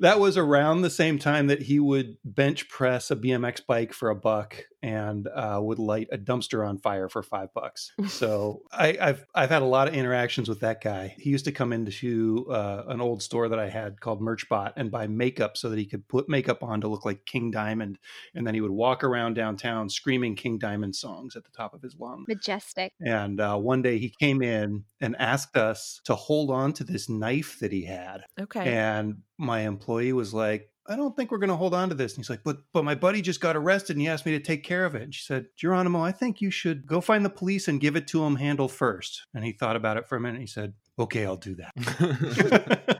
[0.00, 4.10] that was around the same time that he would bench press a BMX bike for
[4.10, 7.92] a buck and uh, would light a dumpster on fire for five bucks.
[8.08, 11.14] So I, I've I've had a lot of interactions with that guy.
[11.18, 14.90] He used to come into uh, an old store that I had called Merchbot and
[14.90, 17.98] buy makeup so that he could put makeup on to look like King Diamond,
[18.34, 21.82] and then he would walk around downtown screaming King Diamond songs at the top of
[21.82, 22.26] his lungs.
[22.28, 22.92] Majestic.
[23.00, 27.08] And uh, one day he came in and asked us to hold on to this
[27.08, 28.24] knife that he had.
[28.40, 28.74] Okay.
[28.74, 32.14] And my employee was like, I don't think we're going to hold on to this.
[32.14, 34.40] And he's like, but but my buddy just got arrested and he asked me to
[34.40, 35.02] take care of it.
[35.02, 38.08] And she said, Geronimo, I think you should go find the police and give it
[38.08, 39.26] to him handle first.
[39.32, 40.36] And he thought about it for a minute.
[40.36, 42.96] And he said, okay, I'll do that.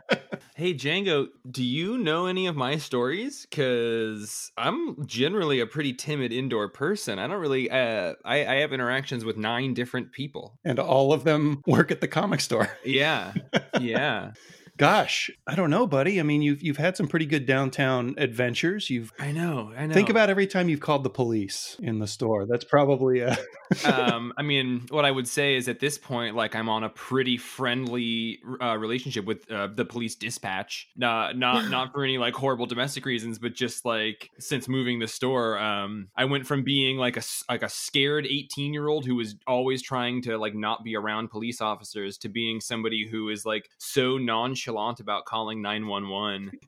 [0.61, 3.47] hey, Django, do you know any of my stories?
[3.49, 7.17] Because I'm generally a pretty timid indoor person.
[7.17, 7.71] I don't really.
[7.71, 10.59] Uh, I, I have interactions with nine different people.
[10.63, 12.69] and all of them work at the comic store.
[12.85, 13.33] Yeah,
[13.81, 14.33] yeah.
[14.81, 16.19] Gosh, I don't know, buddy.
[16.19, 18.89] I mean, you've you've had some pretty good downtown adventures.
[18.89, 19.71] You've I know.
[19.77, 19.93] I know.
[19.93, 22.47] think about every time you've called the police in the store.
[22.47, 23.37] That's probably a
[23.85, 26.89] um, I mean, what I would say is at this point, like I'm on a
[26.89, 30.89] pretty friendly uh, relationship with uh, the police dispatch.
[30.95, 35.07] Not not not for any like horrible domestic reasons, but just like since moving the
[35.07, 39.13] store, um, I went from being like a like a scared 18 year old who
[39.13, 43.45] was always trying to like not be around police officers to being somebody who is
[43.45, 46.51] like so nonchalant about calling 911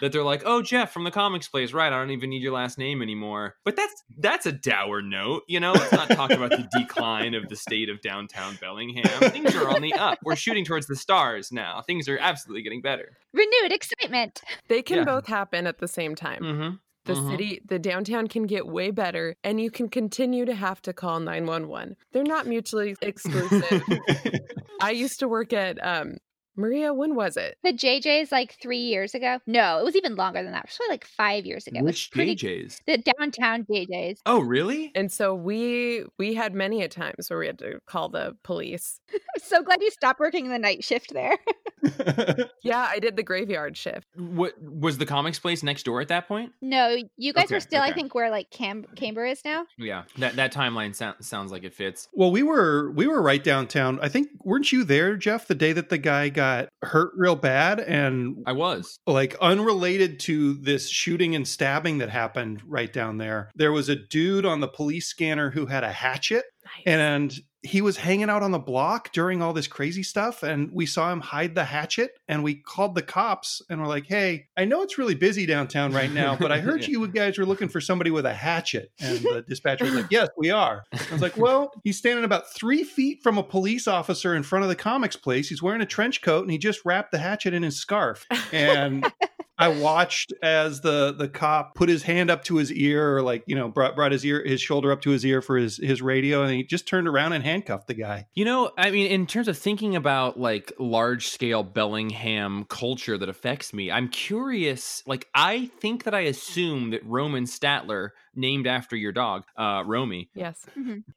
[0.00, 1.92] that they're like, "Oh, Jeff from the comics place, right?
[1.92, 5.60] I don't even need your last name anymore." But that's that's a dour note, you
[5.60, 5.72] know.
[5.72, 9.04] Let's not talk about the decline of the state of downtown Bellingham.
[9.30, 10.18] Things are on the up.
[10.24, 11.82] We're shooting towards the stars now.
[11.82, 13.16] Things are absolutely getting better.
[13.32, 14.42] Renewed excitement.
[14.68, 15.04] They can Yeah.
[15.04, 16.42] both happen at the same time.
[16.42, 16.76] Mm-hmm.
[17.06, 17.30] The Mhm.
[17.30, 21.18] city, the downtown can get way better, and you can continue to have to call
[21.18, 21.96] 911.
[22.12, 23.82] They're not mutually exclusive.
[24.82, 26.18] I used to work at um,
[26.56, 26.92] Maria.
[26.92, 27.56] When was it?
[27.62, 29.38] The JJ's like three years ago.
[29.46, 30.68] No, it was even longer than that.
[30.76, 31.80] Probably like five years ago.
[31.82, 32.80] Which pretty- JJ's?
[32.86, 34.20] The downtown JJ's.
[34.26, 34.92] Oh, really?
[34.94, 39.00] And so we we had many a times where we had to call the police.
[39.12, 41.38] I'm so glad you stopped working the night shift there.
[42.62, 44.06] Yeah, I did the graveyard shift.
[44.14, 46.52] What was the comics place next door at that point?
[46.60, 49.64] no, you guys Okay, were still, I think, where like Cam- Camber is now.
[49.78, 52.08] Yeah, that that timeline sou- sounds like it fits.
[52.12, 53.98] Well, we were we were right downtown.
[54.02, 56.39] I think weren't you there, Jeff, the day that the guy got
[56.82, 58.98] hurt real bad and I was.
[59.06, 63.50] like unrelated to this shooting and stabbing that happened right down there.
[63.54, 66.82] There was a dude on the police scanner who had a hatchet Nice.
[66.86, 70.86] and he was hanging out on the block during all this crazy stuff and we
[70.86, 74.64] saw him hide the hatchet and we called the cops and we're like hey i
[74.64, 76.88] know it's really busy downtown right now but i heard Yeah.
[77.00, 78.90] you guys were looking for somebody with a hatchet.
[78.98, 80.84] And the dispatcher was like yes we are.
[80.92, 84.62] I was like well he's standing about three feet from a police officer in front
[84.62, 85.48] of the comics place.
[85.50, 88.26] He's wearing a trench coat and he just wrapped the hatchet in his scarf.
[88.52, 89.04] And
[89.60, 93.44] I watched as the the cop put his hand up to his ear, or like
[93.46, 96.00] you know, brought brought his ear, his shoulder up to his ear for his his
[96.00, 98.26] radio, and he just turned around and handcuffed the guy.
[98.34, 103.28] You know, I mean, in terms of thinking about like large scale Bellingham culture that
[103.28, 105.02] affects me, I'm curious.
[105.06, 110.30] Like, I think that I assume that Roman Statler, named after your dog, uh, Romy,
[110.34, 110.64] yes.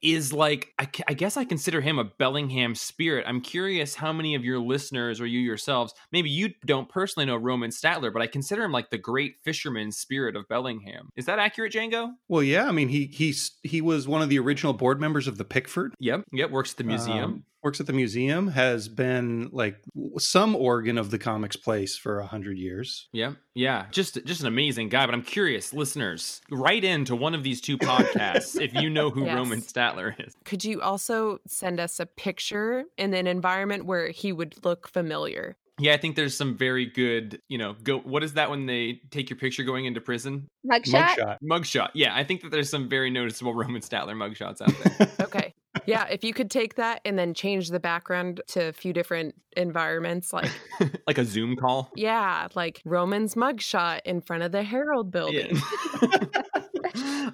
[0.01, 3.25] is like, I, I guess I consider him a Bellingham spirit.
[3.27, 7.35] I'm curious how many of your listeners or you yourselves, maybe you don't personally know
[7.35, 11.09] Roman Statler, but I consider him like the great fisherman spirit of Bellingham.
[11.15, 12.11] Is that accurate, Django?
[12.27, 15.37] Well, yeah, I mean, he he's he was one of the original board members of
[15.37, 15.93] the Pickford.
[15.99, 16.23] Yep.
[16.31, 16.51] Yep.
[16.51, 17.23] Works at the museum.
[17.23, 18.47] Um, works at the museum.
[18.49, 19.77] Has been like
[20.17, 23.07] some organ of the comics place for a hundred years.
[23.11, 25.05] Yeah, yeah, just just an amazing guy.
[25.05, 29.23] But I'm curious, listeners, write into one of these two podcasts if you know who
[29.33, 29.35] Yes.
[29.35, 30.35] Roman Statler is.
[30.43, 35.55] Could you also send us a picture in an environment where he would look familiar?
[35.79, 37.97] Yeah, I think there's some very good, you know, go.
[37.99, 40.47] What is that when they take your picture going into prison?
[40.69, 41.15] Mugshot.
[41.15, 41.37] Mugshot.
[41.43, 41.89] Mugshot.
[41.95, 45.09] Yeah, I think that there's some very noticeable Roman Statler mugshots out there.
[45.25, 45.42] Okay.
[45.85, 49.35] Yeah, if you could take that and then change the background to a few different
[49.55, 50.51] environments, like
[51.07, 51.91] like a Zoom call.
[51.95, 55.57] yeah, like Roman's mugshot in front of the Herald building.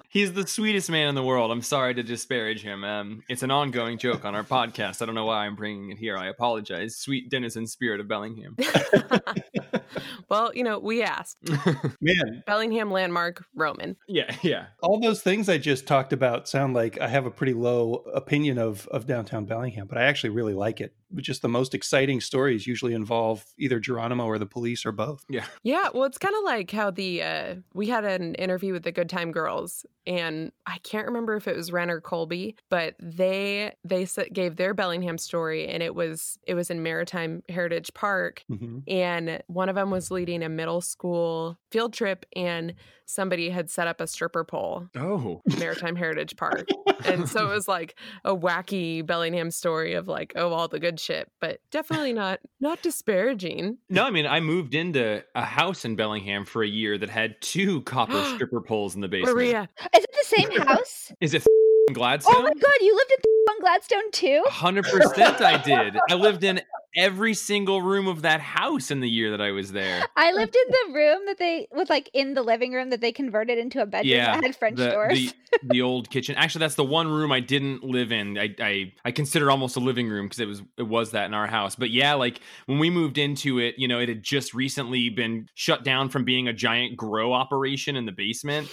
[0.08, 1.50] He's the sweetest man in the world.
[1.50, 2.82] I'm sorry to disparage him.
[2.84, 5.02] Um, it's an ongoing joke on our podcast.
[5.02, 6.16] I don't know why I'm bringing it here.
[6.16, 6.96] I apologize.
[6.96, 8.56] Sweet denizen spirit of Bellingham.
[10.28, 11.38] well, you know, we asked.
[12.00, 13.96] Man, Bellingham landmark Roman.
[14.08, 14.66] yeah, yeah.
[14.82, 18.58] all those things I just talked about sound like I have a pretty low opinion
[18.58, 20.94] of of downtown Bellingham, but I actually really like it.
[21.16, 25.24] Just the most exciting stories usually involve either Geronimo or the police or both.
[25.28, 25.46] Yeah.
[25.62, 28.92] Yeah, well, it's kind of like how the uh, we had an interview with the
[28.92, 33.74] Good Time Girls, and I can't remember if it was Ren or Colby, but they
[33.84, 38.44] they s- gave their Bellingham story, and it was it was in Maritime Heritage Park,
[38.50, 38.82] Mhm.
[38.88, 42.74] and one of them was leading a middle school field trip, and
[43.06, 45.40] somebody had set up a stripper pole Oh.
[45.58, 46.68] Maritime Heritage Park.
[47.04, 51.00] And so it was like a wacky Bellingham story of like, oh, all the good
[51.00, 53.78] shit, but definitely not not disparaging.
[53.88, 57.40] No, I mean, I moved into a house in Bellingham for a year that had
[57.40, 59.34] two copper stripper poles in the basement.
[59.36, 61.12] Maria, Is it the same house?
[61.20, 61.44] Is it
[61.92, 62.34] Gladstone?
[62.36, 64.42] oh my god, you lived in on Gladstone too?
[64.46, 65.98] Hundred percent, I did.
[66.08, 66.60] I lived in
[66.96, 70.04] every single room of that house in the year that I was there.
[70.16, 73.12] I lived in the room that they was like in the living room that they
[73.12, 75.14] converted into a bedroom Yeah, that had French the, doors.
[75.14, 75.32] the
[75.68, 76.34] the old kitchen.
[76.36, 78.38] Actually, that's the one room I didn't live in.
[78.38, 81.34] I I, I consider almost a living room because it was it was that in
[81.34, 81.76] our house.
[81.76, 85.48] But yeah, like when we moved into it, you know, it had just recently been
[85.54, 88.68] shut down from being a giant grow operation in the basement.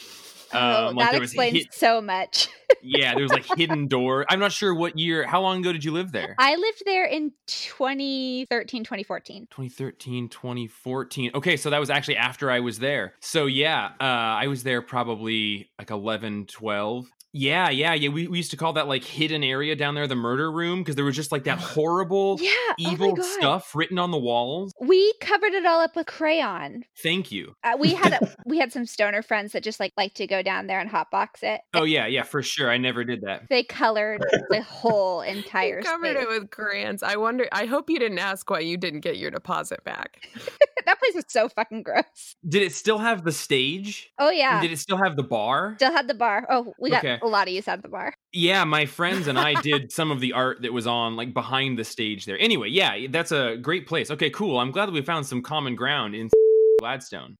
[0.54, 2.48] Oh, Um, like that explains hid- so much.
[2.82, 4.26] yeah, there was like hidden door.
[4.30, 5.26] I'm not sure what year.
[5.26, 6.36] How long ago did you live there?
[6.38, 9.48] I lived there in 2013, 2014.
[9.52, 14.48] 2013 2014 okay so that was actually after i was there so yeah uh i
[14.48, 18.88] was there probably like 11 12 yeah yeah yeah we, we used to call that
[18.88, 22.38] like hidden area down there the murder room because there was just like that horrible
[22.42, 23.26] Yeah, oh evil God.
[23.26, 26.84] stuff written on the walls We covered it all up with crayon.
[27.02, 30.14] thank you Uh, we had a, we had some stoner friends that just like like
[30.16, 31.62] to go down there and hotbox it.
[31.74, 35.84] oh yeah yeah for sure i never did that They colored the whole entire you
[35.84, 36.24] covered space.
[36.24, 37.04] it with crayons.
[37.04, 37.48] I wonder.
[37.52, 40.28] I hope you didn't ask why you didn't get your deposit back.
[40.86, 42.36] that place was so fucking gross.
[42.48, 44.62] did it still have the stage Oh And yeah.
[44.62, 46.48] did it still have the bar Still had the bar.
[46.50, 47.20] Oh, we got Okay.
[47.28, 48.14] A lot of use out of the bar.
[48.34, 51.78] Yeah, my friends and I did some of the art that was on like behind
[51.78, 52.38] the stage there.
[52.40, 54.10] Anyway, yeah, that's a great place.
[54.12, 54.60] Okay, cool.
[54.60, 56.30] I'm glad that we found some common ground in
[56.80, 57.38] Gladstone.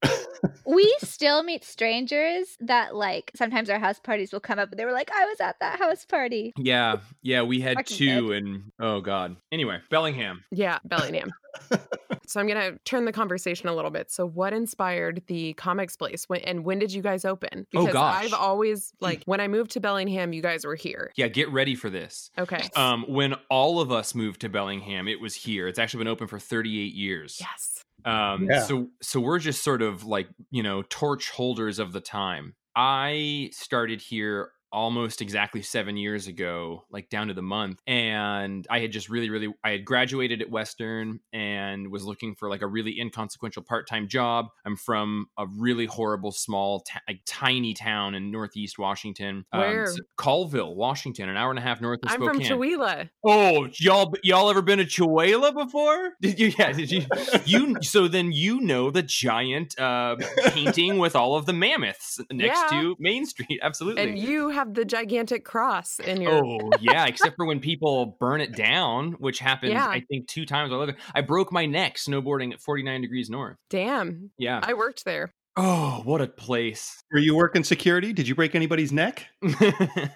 [0.66, 4.84] we still meet strangers that like sometimes our house parties will come up and they
[4.84, 6.52] were like, I was at that house party.
[6.56, 9.36] Yeah, yeah, we had Fucking two and oh god.
[9.52, 10.44] Anyway, Bellingham.
[10.50, 11.30] Yeah, Bellingham.
[12.28, 14.10] so I'm gonna turn the conversation a little bit.
[14.10, 17.66] So, what inspired the comics place, when, and when did you guys open?
[17.74, 18.24] Oh, Because gosh.
[18.26, 21.12] I've always like when I moved to Bellingham, you guys were here.
[21.16, 22.30] Yeah, get ready for this.
[22.38, 22.68] Okay.
[22.76, 25.66] Um, when all of us moved to Bellingham, it was here.
[25.68, 27.36] It's actually been open for 38 years.
[27.40, 27.84] yes.
[28.04, 28.62] Um, Yeah.
[28.62, 32.54] so so we're just sort of like you know torch holders of the time.
[32.76, 38.80] I started here almost exactly seven years ago, like down to the month, and I
[38.80, 42.66] had just really, really, I had graduated at Western and was looking for like a
[42.66, 44.46] really inconsequential part-time job.
[44.64, 49.84] I'm from a really horrible small, ta- like tiny town in Northeast Washington, Where?
[49.84, 52.46] s- Colville, Washington, an hour and a half north of I'm Spokane.
[52.46, 53.10] from Chewelah.
[53.24, 56.10] Oh, y'all, y'all ever been to Chewelah before?
[56.20, 56.52] Did you?
[56.58, 57.02] Yeah, did you?
[57.44, 60.16] You so then you know the giant uh,
[60.48, 62.80] painting with all of the mammoths next Yeah.
[62.80, 63.60] to Main Street.
[63.62, 64.02] Absolutely.
[64.02, 66.44] And you have the gigantic cross in your.
[66.44, 69.86] Oh yeah, except for when people burn it down, which happens Yeah.
[69.86, 71.04] I think two times while I lived there.
[71.14, 73.56] I broke my neck snowboarding at 49 degrees north.
[73.70, 74.30] Damn.
[74.36, 74.60] Yeah.
[74.62, 75.32] I worked there.
[75.56, 77.02] Oh, what a place.
[77.12, 78.12] Were you working security?
[78.12, 79.26] Did you break anybody's neck?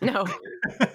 [0.00, 0.24] No.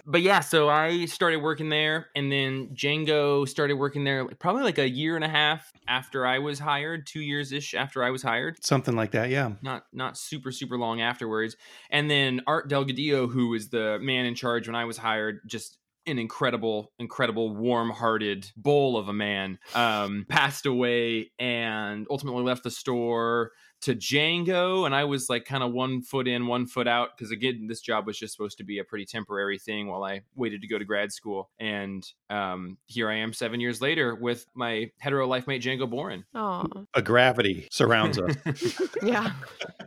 [0.05, 4.77] but yeah, so I started working there, and then Django started working there probably like
[4.77, 8.21] a year and a half after I was hired, two years ish after I was
[8.21, 8.63] hired.
[8.63, 9.51] Something like that, yeah.
[9.61, 11.55] Not not super super long afterwards,
[11.89, 15.77] and then Art Delgadillo, who was the man in charge when I was hired, just
[16.05, 22.71] an incredible, incredible, warm-hearted bull of a man, um, passed away and ultimately left the
[22.71, 27.09] store to Django, and I was like kind of one foot in, one foot out
[27.15, 30.21] because again, this job was just supposed to be a pretty temporary thing while I
[30.35, 34.45] waited to go to grad school, and um, here I am seven years later with
[34.53, 36.25] my hetero life mate Django Boren.
[36.33, 36.65] Oh.
[36.93, 38.35] A gravity surrounds us.
[39.03, 39.31] Yeah.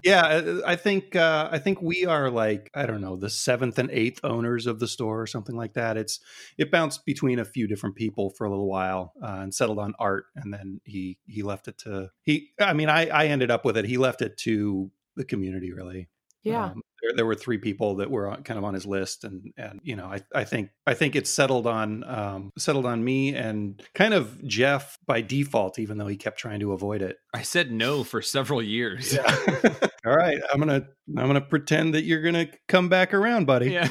[0.05, 3.79] yeah, uh, I think uh, I think we are like I don't know the seventh
[3.79, 5.97] and eighth owners of the store or something like that.
[5.97, 6.21] It's
[6.57, 9.95] it bounced between a few different people for a little while uh, and settled on
[9.99, 12.51] art, and then he he left it to he.
[12.61, 13.80] I mean, I I ended up with it.
[13.85, 16.09] He left it to the community really.
[16.43, 16.67] Yeah.
[16.67, 19.53] Um, there, there were three people that were on, kind of on his list, and
[19.57, 23.35] and you know, I, I think I think it's settled on um, settled on me
[23.35, 27.17] and kind of Jeff by default, even though he kept trying to avoid it.
[27.35, 29.15] I said no for several years.
[29.15, 29.37] Yeah.
[30.07, 33.73] All right, I'm gonna I'm gonna pretend that you're gonna come back around, buddy.
[33.73, 33.91] yeah.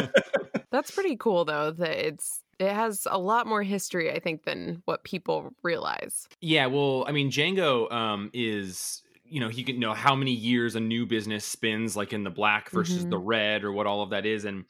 [0.72, 4.82] That's pretty cool though that it's it has a lot more history I think than
[4.84, 6.26] what people realize.
[6.40, 10.74] Yeah, well, I mean, Django um, is you know he can know how many years
[10.74, 13.10] a new business spins, like in the black versus Mhm.
[13.10, 14.64] the red, or what all of that is, and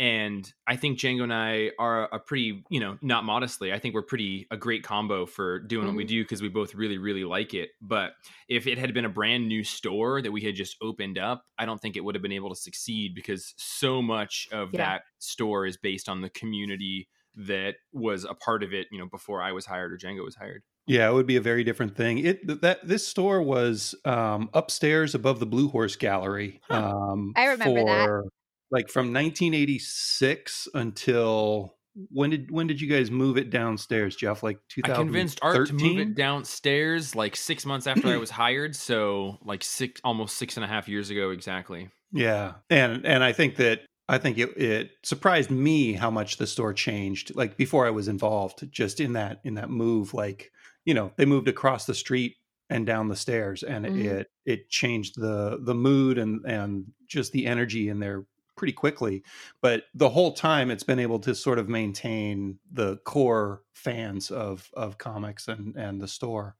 [0.00, 3.94] and I think Django and I are a pretty, you know, not modestly, I think
[3.96, 7.24] we're pretty a great combo for doing what we do because we both really, really
[7.24, 7.70] like it.
[7.80, 8.12] But
[8.48, 11.66] if it had been a brand new store that we had just opened up, I
[11.66, 14.76] don't think it would have been able to succeed because so much of Yeah.
[14.76, 19.06] that store is based on the community that was a part of it, you know,
[19.08, 20.62] before I was hired or Django was hired.
[20.88, 22.18] Yeah, it would be a very different thing.
[22.18, 26.60] It that this store was um, upstairs above the Blue Horse Gallery.
[26.70, 28.28] Um, I remember that.
[28.70, 31.78] Like from 1986 until
[32.10, 34.42] when did when did you guys move it downstairs, Jeff?
[34.42, 38.76] Like I convinced Art to move it downstairs like six months after I was hired.
[38.76, 41.90] So like six, almost six and a half years ago, exactly.
[42.12, 46.46] Yeah, and and I think that I think it it surprised me how much the
[46.46, 47.34] store changed.
[47.34, 50.52] Like before I was involved, just in that in that move, like
[50.88, 52.36] you know they moved across the street
[52.70, 54.18] and down the stairs, and Mhm.
[54.18, 58.26] it it changed the the mood and and just the energy in there
[58.56, 59.22] pretty quickly.
[59.62, 64.70] But the whole time, it's been able to sort of maintain the core fans of
[64.74, 66.56] of comics and and the store.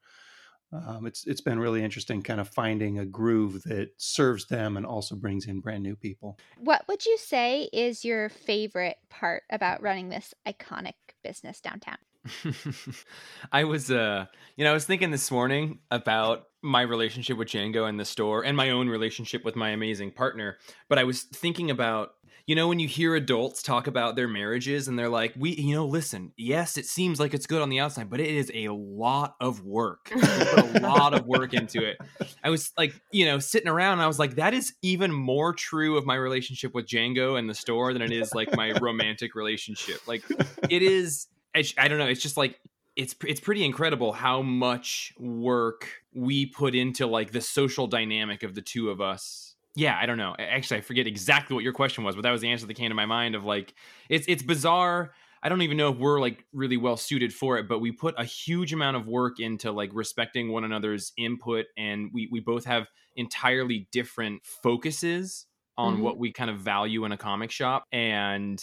[0.72, 4.87] Um, it's it's been really interesting, kind of finding a groove that serves them and
[4.87, 6.41] also brings in brand new people.
[6.57, 11.99] What would you say is your favorite part about running this iconic business downtown?
[13.53, 14.26] I was, uh,
[14.57, 18.45] you know, I was thinking this morning about my relationship with Django and the store
[18.45, 20.59] and my own relationship with my amazing partner.
[20.89, 22.11] But I was thinking about,
[22.47, 25.76] you know, when you hear adults talk about their marriages and they're like, we, you
[25.76, 28.68] know, listen, yes, it seems like it's good on the outside, but it is a
[28.70, 30.11] lot of work.
[30.79, 31.99] A lot of work into it.
[32.43, 35.53] I was like, you know, sitting around, and I was like, that is even more
[35.53, 39.35] true of my relationship with Django and the store than it is like my romantic
[39.35, 40.07] relationship.
[40.07, 40.22] Like,
[40.70, 41.26] it is.
[41.55, 42.07] I I don't know.
[42.07, 42.61] It's just like
[42.96, 48.55] it's it's pretty incredible how much work we put into like the social dynamic of
[48.55, 49.57] the two of us.
[49.76, 50.34] Yeah, I don't know.
[50.38, 52.88] Actually, I forget exactly what your question was, but that was the answer that came
[52.88, 53.34] to my mind.
[53.34, 53.74] Of like,
[54.09, 55.12] it's it's bizarre.
[55.42, 58.14] I don't even know if we're like really well suited for it, but we put
[58.18, 62.64] a huge amount of work into like respecting one another's input, and we we both
[62.64, 65.46] have entirely different focuses
[65.76, 66.03] on Mhm.
[66.03, 68.61] what we kind of value in a comic shop, and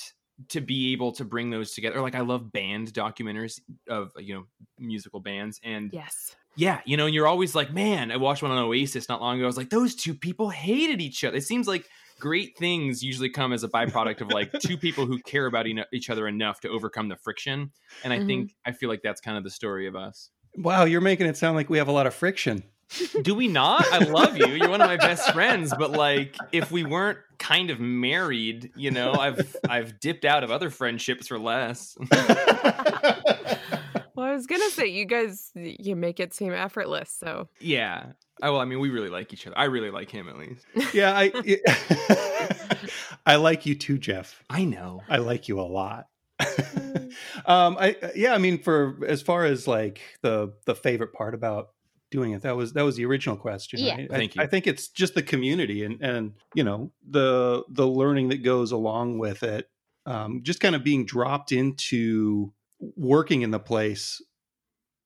[0.50, 2.02] to be able to bring those together.
[2.02, 3.60] Like I love band documentaries
[3.90, 4.44] of you know
[4.80, 6.36] musical bands, and Yes.
[6.56, 9.38] yeah, you know, and you're always like, man, I watched one on Oasis not long
[9.38, 9.46] ago.
[9.46, 11.38] I was like, those two people hated each other.
[11.38, 11.86] It seems like
[12.20, 15.86] great things usually come as a byproduct of like two people who care about eno-
[15.94, 17.72] each other enough to overcome the friction.
[18.04, 18.26] And I Mhm.
[18.26, 20.32] think I feel like that's kind of the story of us.
[20.58, 22.64] Wow, you're making it sound like we have a lot of friction.
[23.24, 23.86] Do we not?
[23.92, 24.48] I love you.
[24.48, 28.92] You're one of my best friends, but like if we weren't kind of married, you
[28.92, 31.98] know, I've I've dipped out of other friendships for less.
[34.16, 38.14] Well, I was gonna say you guys you make it seem effortless, so yeah.
[38.42, 39.58] Oh, well, I mean, we really like each other.
[39.58, 40.66] I really like him at least.
[40.94, 41.32] yeah, I
[43.26, 44.42] I like you too, Jeff.
[44.50, 45.02] I know.
[45.10, 46.08] I like you a lot.
[47.46, 51.70] um, I yeah, I mean, for as far as like the the favorite part about
[52.12, 53.80] doing it, that was that was the original question.
[53.80, 53.96] Yeah.
[53.96, 54.10] right?
[54.10, 54.46] Thank I, you.
[54.46, 58.72] I think it's just the community and and you know the the learning that goes
[58.72, 59.70] along with it.
[60.06, 64.22] Um, just kind of being dropped into working in the place.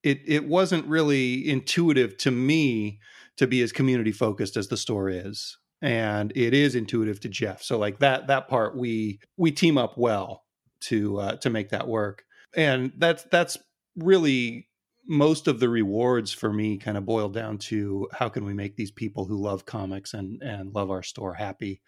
[0.04, 3.00] It it wasn't really intuitive to me
[3.38, 7.64] to be as community focused as the store is and it is intuitive to jeff
[7.64, 10.44] so like that that part we we team up well
[10.82, 12.24] to uh, to make that work
[12.56, 13.58] and that's that's
[13.96, 14.69] really
[15.08, 18.76] most of the rewards for me kind of boil down to how can we make
[18.76, 21.82] these people who love comics and and love our store happy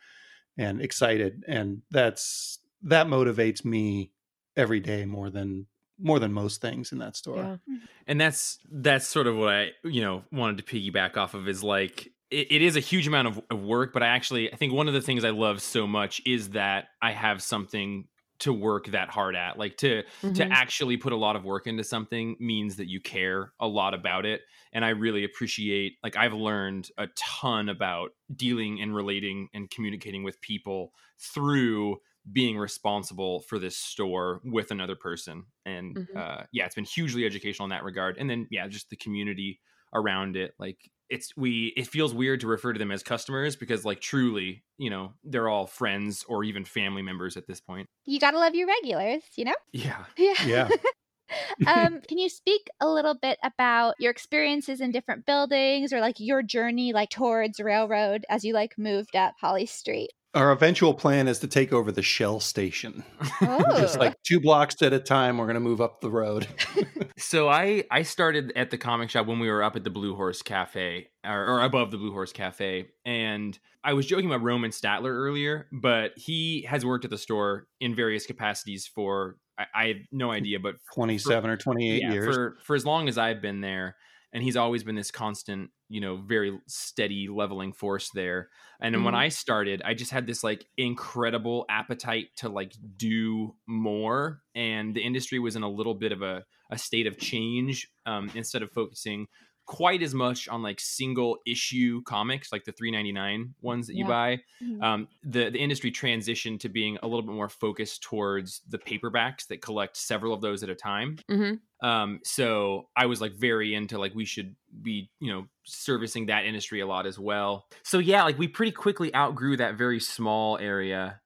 [0.58, 4.12] and excited and that's that motivates me
[4.56, 5.66] every day more than
[6.00, 7.44] more than most things in that store yeah.
[7.44, 7.76] Mm-hmm.
[8.08, 11.64] and that's that's sort of what i you know wanted to piggyback off of is
[11.64, 14.74] like it, it is a huge amount of, of work but i actually i think
[14.74, 18.08] one of the things i love so much is that i have something
[18.42, 20.54] to work that hard at like to to Mhm.
[20.54, 24.26] actually put a lot of work into something means that you care a lot about
[24.26, 24.42] it
[24.74, 30.24] and i really appreciate like i've learned a ton about dealing and relating and communicating
[30.24, 31.98] with people through
[32.32, 36.16] being responsible for this store with another person and Mhm.
[36.16, 39.60] uh yeah it's been hugely educational in that regard and then yeah just the community
[39.94, 43.86] around it like it's we it feels weird to refer to them as customers because
[43.86, 48.20] like truly you know they're all friends or even family members at this point You
[48.20, 49.56] gotta love your regulars, you know?
[49.74, 50.34] yeah Yeah.
[50.46, 50.70] Yeah.
[51.68, 56.16] um, can you speak a little bit about your experiences in different buildings or like
[56.20, 60.12] your journey like towards railroad as you like moved up Holly Street?
[60.34, 63.04] Our eventual plan is to take over the Shell station.
[63.42, 66.48] Oh, Just like two blocks at a time, we're going to move up the road.
[67.18, 70.16] so i i started at the comic shop when we were up at the blue
[70.16, 74.72] horse cafe or, or above the blue horse cafe and i was joking about roman
[74.72, 79.88] statler earlier but he has worked at the store in various capacities for i, I
[79.90, 82.36] have no idea but 27 or 28 yeah, years.
[82.36, 83.96] for for as long as I've been there,
[84.34, 88.50] and he's always been this constant, you know, very steady leveling force there.
[88.80, 89.16] And then when.
[89.16, 95.02] I started, I just had this like incredible appetite to like do more, and the
[95.02, 97.90] industry was in a little bit of a a state of change.
[98.06, 99.28] Um, instead of focusing
[99.66, 104.08] quite as much on like single issue comics like the 399 ones that you Yeah.
[104.10, 104.42] buy.
[104.62, 104.84] Mhm.
[104.84, 109.48] um, the the industry transitioned to being a little bit more focused towards the paperbacks
[109.48, 111.18] that collect several of those at a time.
[111.30, 111.54] Hmm
[111.84, 116.46] um so i was like very into like we should be you know servicing that
[116.46, 117.66] industry a lot as well.
[117.84, 121.22] So yeah like we pretty quickly outgrew that very small area.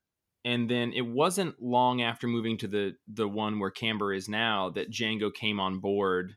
[0.45, 4.69] And then it wasn't long after moving to the the one where camber is now
[4.71, 6.35] that django came on board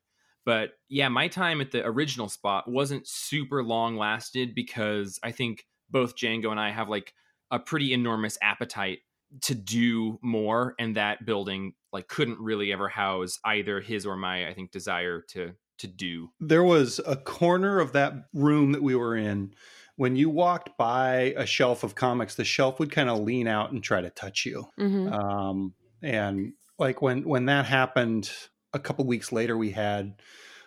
[0.49, 5.67] but yeah my time at the original spot wasn't super long lasted because i think
[5.91, 7.13] both django and i have like
[7.51, 9.01] a pretty enormous appetite
[9.43, 14.49] to do more and that building like couldn't really ever house either his or my
[14.49, 18.97] i think desire to to do there was a corner of that room that we
[18.97, 19.55] were in.
[19.95, 23.71] When you walked by a shelf of comics, the shelf would kind of lean out
[23.71, 24.67] and try to touch you.
[24.77, 28.29] hmm um, and like when when that happened
[28.73, 30.15] a couple weeks later we had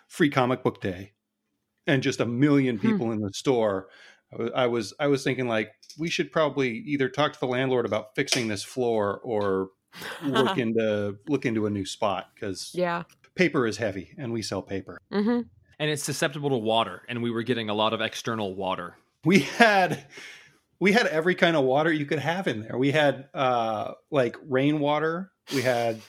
[0.08, 1.12] free comic book day
[1.86, 2.90] and just a million Hmm.
[2.90, 3.88] people in the store.
[4.54, 8.14] I was i was thinking like we should probably either talk to the landlord about
[8.14, 9.68] fixing this floor or
[10.24, 13.02] look into look into a new spot because yeah.
[13.34, 14.98] paper is heavy and we sell paper.
[15.12, 15.40] Hmm
[15.78, 18.96] and it's susceptible to water and we were getting a lot of external water.
[19.24, 20.06] We had
[20.80, 22.78] we had every kind of water you could have in there.
[22.78, 26.00] We had uh like rainwater we had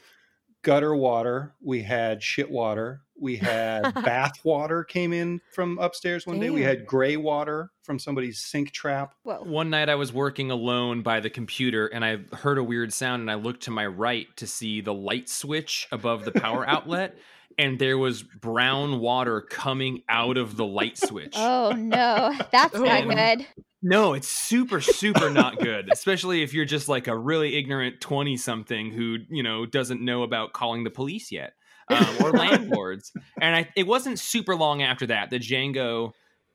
[0.64, 6.40] gutter water we had shit water we had bath water came in from upstairs one
[6.40, 9.44] day we had gray water from somebody's sink trap Whoa.
[9.44, 13.22] one night i was working alone by the computer and i heard a weird sound
[13.22, 17.16] and i looked to my right to see the light switch above the power outlet
[17.58, 23.08] and there was brown water coming out of the light switch Oh no, that's not
[23.08, 23.46] good.
[23.86, 28.38] No, it's super, super not good, especially if you're just like a really ignorant 20
[28.38, 31.54] something who, you know, doesn't know about calling the police yet
[31.90, 33.12] um, or landlords.
[33.42, 36.14] And I, it wasn't super long after that that Django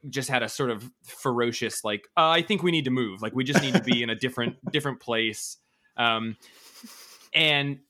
[0.09, 3.21] just had a sort of ferocious, like, uh, I think we need to move.
[3.21, 5.59] Like, we just need to be in a different, different place.
[5.99, 6.37] Um,
[7.35, 7.81] and,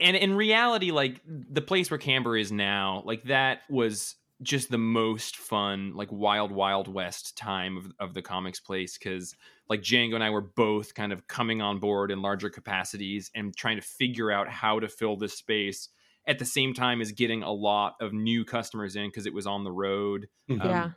[0.00, 4.78] and in reality, like the place where Camber is now, like that was just the
[4.78, 8.98] most fun, like wild, wild west time of, of the comics place.
[8.98, 9.34] Cause
[9.68, 13.56] like Django and I were both kind of coming on board in larger capacities and
[13.56, 15.88] trying to figure out how to fill this space
[16.26, 19.46] at the same time as getting a lot of new customers in because it was
[19.46, 20.28] on the road.
[20.48, 20.64] Mhm.
[20.64, 20.90] Um, yeah.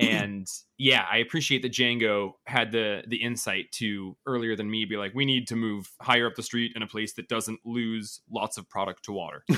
[0.00, 0.46] And
[0.78, 5.12] yeah, I appreciate that Django had the the insight to earlier than me be like,
[5.14, 8.56] we need to move higher up the street in a place that doesn't lose lots
[8.56, 9.44] of product to water.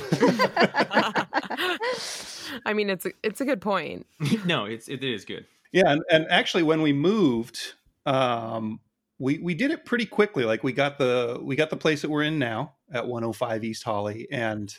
[2.67, 4.07] I mean, it's a, it's a good point.
[4.45, 5.47] no, it's it is good.
[5.73, 7.75] Yeah, and, and actually, when we moved,
[8.05, 8.81] um,
[9.19, 10.45] we we did it pretty quickly.
[10.45, 13.85] Like we got the we got the place that we're in now at 105 East
[13.85, 14.75] Holly, and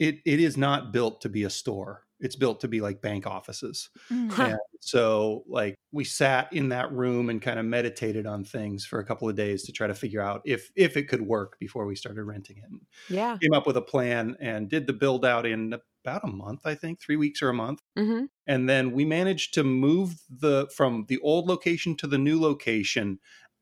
[0.00, 2.05] it it is not built to be a store.
[2.20, 3.90] It's built to be like bank offices.
[4.10, 4.54] Mm.
[4.54, 8.98] And so, like, we sat in that room and kind of meditated on things for
[9.00, 11.86] a couple of days to try to figure out if if it could work before
[11.86, 12.64] we started renting it.
[13.08, 13.40] Yeah.
[13.40, 16.74] came up with a plan and did the build out in about a month, I
[16.74, 21.06] think, three weeks or a month hmm and then we managed to move the from
[21.08, 23.18] the old location to the new location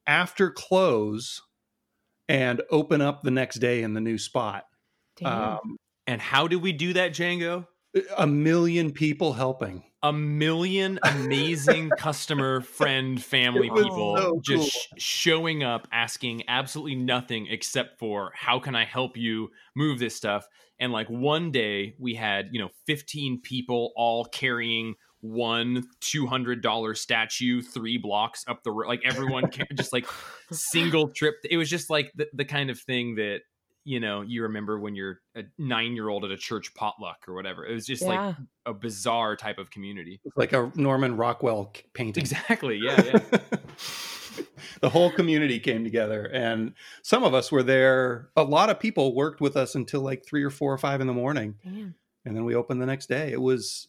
[0.06, 1.42] after close
[2.28, 4.66] and open up the next day in the new spot
[5.16, 5.58] Damn.
[5.60, 5.76] um,
[6.06, 7.68] And how did we do that, Django?
[8.16, 15.62] A million people helping A million amazing customer, friend, family people so just sh- showing
[15.62, 20.46] up, asking absolutely nothing except for how can I help you move this stuff.
[20.78, 27.62] And like one day we had, you know, 15 people all carrying one $200 statue
[27.62, 28.88] three blocks up the road.
[28.88, 30.06] Like everyone just like
[30.52, 31.36] single trip.
[31.48, 33.40] It was just like the, the kind of thing that
[33.84, 37.34] you know you remember when you're a nine year old at a church potluck or
[37.34, 37.66] whatever.
[37.66, 38.34] It was just like
[38.66, 40.20] a bizarre type of community.
[40.24, 42.22] It's like a Norman Rockwell painting.
[42.22, 42.76] Exactly.
[42.82, 43.02] Yeah.
[43.04, 43.38] Yeah.
[44.80, 46.72] the whole community came together and
[47.02, 50.42] some of us were there a lot of people worked with us until like three
[50.42, 51.94] or four or five in the morning Damn.
[52.24, 53.86] and then we opened the next day it was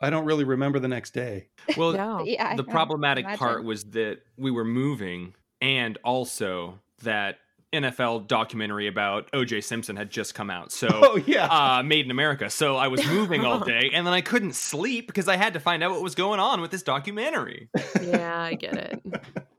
[0.00, 2.24] i don't really remember the next day Well, No.
[2.24, 3.38] Yeah, the problematic imagine.
[3.38, 7.38] part was that we were moving and also that
[7.76, 10.72] NFL documentary about OJ Simpson had just come out.
[10.72, 12.50] So oh yeah uh, made in America.
[12.50, 15.60] So I was moving all day and then I couldn't sleep because I had to
[15.60, 17.68] find out what was going on with this documentary.
[18.02, 19.02] Yeah, I get it.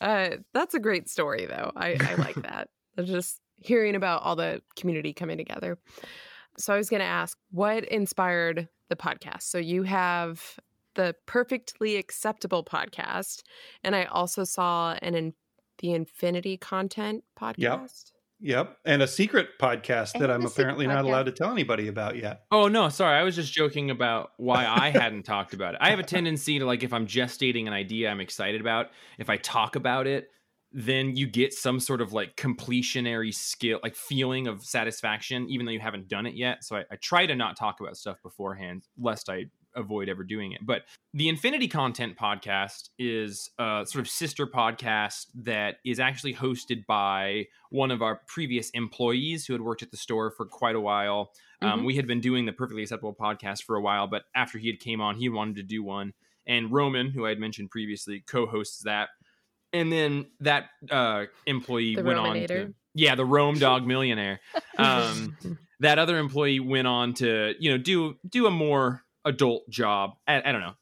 [0.00, 1.72] Uh, that's a great story, though.
[1.74, 2.68] I, I like that.
[3.02, 5.78] Just hearing about all the community coming together.
[6.58, 9.42] So I was going to ask, what inspired the podcast?
[9.42, 10.58] So you have
[10.94, 13.42] the perfectly acceptable podcast,
[13.82, 15.34] and I also saw an in,
[15.78, 17.58] the Infinity Content podcast.
[17.58, 17.88] yep
[18.40, 18.76] Yep.
[18.84, 21.08] and a secret podcast that i'm apparently not podcast.
[21.08, 23.16] allowed to tell anybody about yet Oh no, sorry.
[23.18, 25.80] I was just joking about why I hadn't talked about it.
[25.80, 29.30] I have a tendency to like if I'm gestating an idea I'm excited about, if
[29.30, 30.28] I talk about it,
[30.72, 35.72] then you get some sort of like completionary skill, like feeling of satisfaction, even though
[35.72, 36.64] you haven't done it yet.
[36.64, 39.44] So I, I try to not talk about stuff beforehand, lest I
[39.76, 40.60] avoid ever doing it.
[40.64, 46.86] But the Infinity Content Podcast is a sort of sister podcast that is actually hosted
[46.86, 50.80] by one of our previous employees who had worked at the store for quite a
[50.80, 51.32] while.
[51.62, 51.84] Um, Mhm.
[51.86, 54.80] we had been doing the Perfectly Acceptable podcast for a while, but after he had
[54.80, 56.12] came on, he wanted to do one.
[56.46, 59.08] And Roman, who I had mentioned previously, co-hosts that.
[59.72, 64.40] And then that uh, employee The went on to yeah, the Rome Dog Millionaire.
[64.78, 65.36] Um,
[65.80, 70.12] that other employee went on to you know do do a more adult job.
[70.26, 70.74] I, I don't know,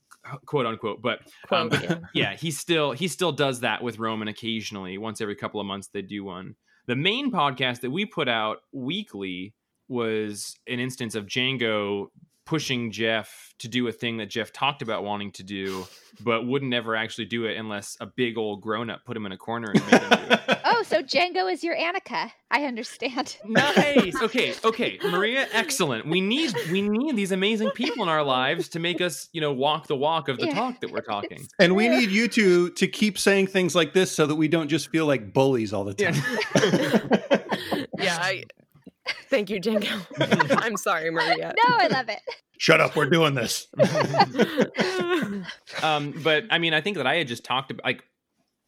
[0.46, 1.20] quote unquote, but
[1.50, 1.98] um, Quote, yeah.
[2.14, 4.98] yeah, he still he still does that with Roman occasionally.
[4.98, 6.56] Once every couple of months, they do one.
[6.86, 9.54] The main podcast that we put out weekly
[9.88, 12.08] was an instance of Django
[12.52, 15.86] pushing Jeff to do a thing that Jeff talked about wanting to do,
[16.20, 19.32] but wouldn't ever actually do it unless a big old grown up put him in
[19.32, 20.40] a corner and made him do it.
[20.64, 22.30] Oh, so Django is your Annika.
[22.50, 23.36] I understand.
[23.46, 24.14] Nice.
[24.22, 24.54] Okay.
[24.64, 24.98] Okay.
[25.10, 26.06] Maria, excellent.
[26.06, 29.52] We need we need these amazing people in our lives to make us, you know,
[29.52, 30.54] walk the walk of the Yeah.
[30.54, 31.46] talk that we're talking.
[31.58, 34.68] and we need you to to keep saying things like this so that we don't
[34.68, 36.12] just feel like bullies all the Yeah.
[36.12, 37.20] time
[37.98, 38.44] yeah, I
[39.30, 40.04] thank you, Django.
[40.62, 41.52] I'm sorry, Maria.
[41.66, 42.20] No, I love it.
[42.58, 43.66] shut up we're doing this
[45.82, 48.04] um, but I mean, I think that I had just talked about like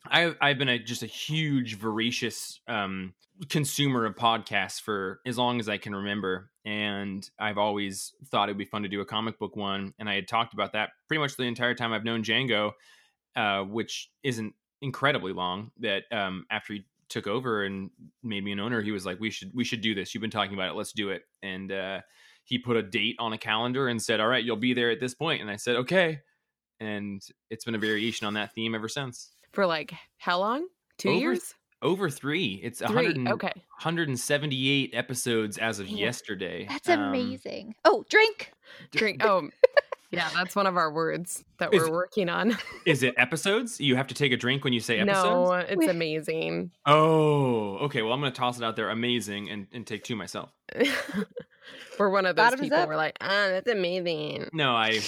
[0.05, 3.15] I I've been a just a huge voracious um
[3.49, 6.51] consumer of podcasts for as long as I can remember.
[6.65, 9.93] And I've always thought it'd be fun to do a comic book one.
[9.99, 12.73] And I had talked about that pretty much the entire time I've known Django,
[13.37, 15.73] uh, which isn't incredibly long.
[15.81, 16.85] That um, after he
[17.15, 17.91] took over and
[18.23, 20.15] made me an owner, he was like, "We should we should do this.
[20.15, 20.75] You've been talking about it.
[20.75, 22.01] Let's do it." And uh,
[22.45, 25.01] he put a date on a calendar and said, "All right, you'll be there at
[25.01, 26.21] this point." And I said, "Okay."
[26.81, 29.31] And it's been a variation on that theme ever since.
[29.53, 30.67] For like how long?
[30.99, 31.55] Two Over years?
[31.83, 32.61] Over three.
[32.63, 33.07] It's a Three.
[33.07, 33.53] hundred Okay.
[33.79, 36.07] 178 episodes as of Yeah.
[36.07, 36.67] yesterday.
[36.69, 37.75] That's Um, amazing.
[37.85, 38.53] Oh, drink.
[38.93, 39.23] Drink.
[39.25, 39.51] Oh,
[40.17, 42.57] yeah, that's one of our words that Is we're working on.
[42.87, 43.81] Is it episodes?
[43.81, 45.25] You have to take a drink when you say episodes?
[45.51, 46.71] No, it's We- amazing.
[46.87, 48.03] Oh, okay.
[48.03, 48.91] Well, I'm going to toss it out there.
[48.91, 50.51] Amazing, and, and take two myself.
[51.99, 52.79] we're one of those Bottoms people.
[52.79, 52.89] up.
[52.89, 54.49] We're like, ah, that's amazing.
[54.53, 55.01] No, I,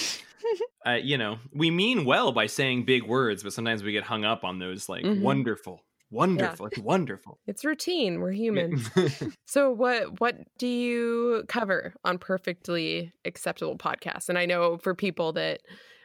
[0.85, 4.25] uh, you know, we mean well by saying big words, but sometimes we get hung
[4.25, 5.21] up on those like Mhm.
[5.21, 7.39] wonderful, wonderful, it's wonderful.
[7.47, 8.19] It's routine.
[8.19, 8.81] We're human.
[9.45, 14.27] So what what do you cover on perfectly acceptable podcasts?
[14.27, 15.61] And I know for people that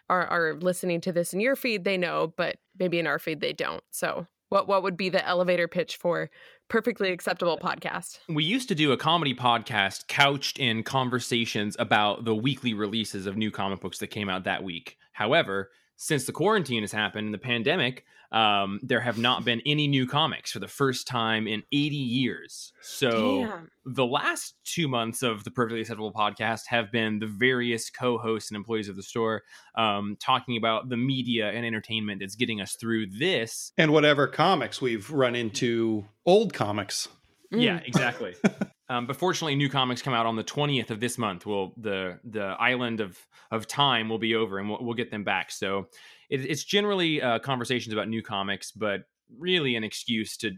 [0.09, 3.40] are are listening to this in your feed, they know, but maybe in our feed
[3.40, 3.82] they don't.
[3.90, 6.30] So what what would be the elevator pitch for
[6.68, 8.18] perfectly acceptable uh, podcast?
[8.28, 13.36] we used to do a comedy podcast couched in conversations about the weekly releases of
[13.36, 14.98] new comic books that came out that week.
[15.12, 19.86] However, since the quarantine has happened and the pandemic, um, there have not been any
[19.86, 22.72] new comics for the first time in 80 years.
[22.80, 23.70] So Damn.
[23.84, 28.57] the last two months of the Perfectly Acceptable podcast have been the various co-hosts and
[28.57, 29.43] employees of the store
[29.76, 33.72] um, talking about the media and entertainment that's getting us through this.
[33.76, 37.09] and whatever comics we've run into old comics
[37.51, 37.86] Yeah, Mm.
[37.88, 38.34] exactly.
[38.93, 41.47] um, but fortunately, new comics come out on the twentieth of this month.
[41.47, 43.18] Well, the the island of
[43.51, 45.51] of time will be over, and we'll, we'll get them back.
[45.51, 45.88] So
[46.28, 49.05] it, it's generally uh, conversations about new comics, but
[49.38, 50.53] really an excuse to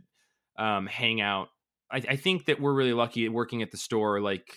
[0.58, 1.48] um, hang out.
[1.92, 4.20] I, I think that we're really lucky working at the store.
[4.20, 4.56] Like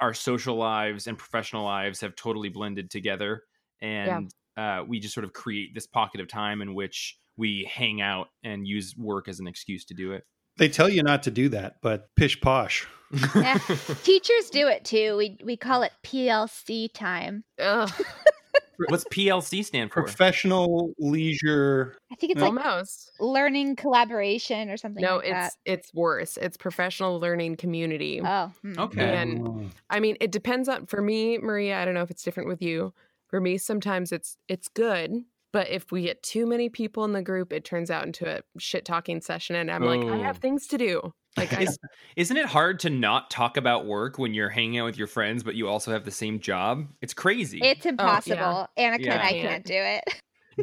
[0.00, 3.44] our social lives and professional lives have totally blended together,
[3.80, 8.02] and uh, we just sort of create this pocket of time in which we hang
[8.02, 10.24] out and use work as an excuse to do it.
[10.56, 12.86] They tell you not to do that, but pish posh.
[13.34, 13.58] Yeah.
[14.02, 15.16] Teachers do it too.
[15.16, 17.44] We we call it PLC time.
[17.60, 17.90] Ugh,
[18.88, 20.02] What's PLC stand for?
[20.02, 21.96] Professional leisure.
[22.10, 22.48] I think it's No.
[22.50, 23.12] like almost.
[23.20, 25.00] learning collaboration or something.
[25.02, 25.52] No, like it's that.
[25.64, 26.36] it's worse.
[26.36, 28.20] It's professional learning community.
[28.24, 28.78] Oh, hmm.
[28.78, 29.16] Okay.
[29.16, 29.70] And- Oh.
[29.90, 31.78] I mean, it depends on for me, Maria.
[31.80, 32.92] I don't know if it's different with you.
[33.28, 35.12] For me, sometimes it's it's good,
[35.54, 38.42] but if we get too many people in the group, it turns out into a
[38.58, 40.22] shit talking session, and I'm like, I Oh.
[40.24, 41.14] have things to do.
[41.36, 41.78] Like, I, Is,
[42.16, 45.44] isn't it hard to not talk about work when you're hanging out with your friends,
[45.44, 46.88] but you also have the same job?
[47.02, 47.60] It's crazy.
[47.62, 48.66] it's oh, impossible.
[48.76, 49.12] Annika Yeah.
[49.14, 49.48] and I Can't.
[49.48, 50.04] can't do it.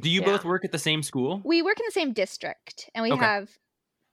[0.01, 0.25] Do you yeah.
[0.27, 1.41] both work at the same school?
[1.45, 3.21] We work in the same district, and we Okay.
[3.23, 3.49] have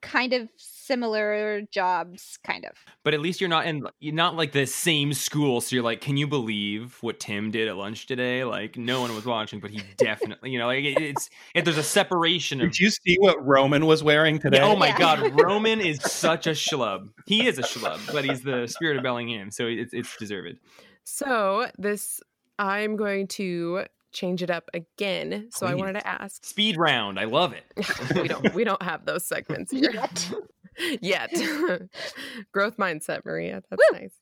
[0.01, 2.73] kind of similar jobs, kind of.
[3.05, 5.61] But at least you're not in you're not like the same school.
[5.61, 8.45] So you're like, can you believe what Tim did at lunch today?
[8.45, 11.79] Like no one was watching, but he definitely, you know, like it- it's if there's
[11.79, 12.69] a separation of.
[12.71, 14.59] Did you see what Roman was wearing oh today?
[14.59, 14.99] Yeah, oh my Yeah.
[14.99, 17.09] God, Roman is such a schlub.
[17.27, 20.59] He is a schlub, but he's the spirit of Bellingham, so it's it's deserved.
[21.05, 22.21] so this
[22.59, 25.49] I'm going to change it up again.
[25.51, 26.45] So I wanted to ask.
[26.45, 27.65] Speed round, I love it.
[28.15, 29.93] we don't we don't have those segments here.
[29.93, 30.33] Yet.
[31.01, 31.31] yet.
[32.53, 33.63] Growth mindset, Maria.
[33.71, 33.99] That's Woo!
[33.99, 34.13] nice.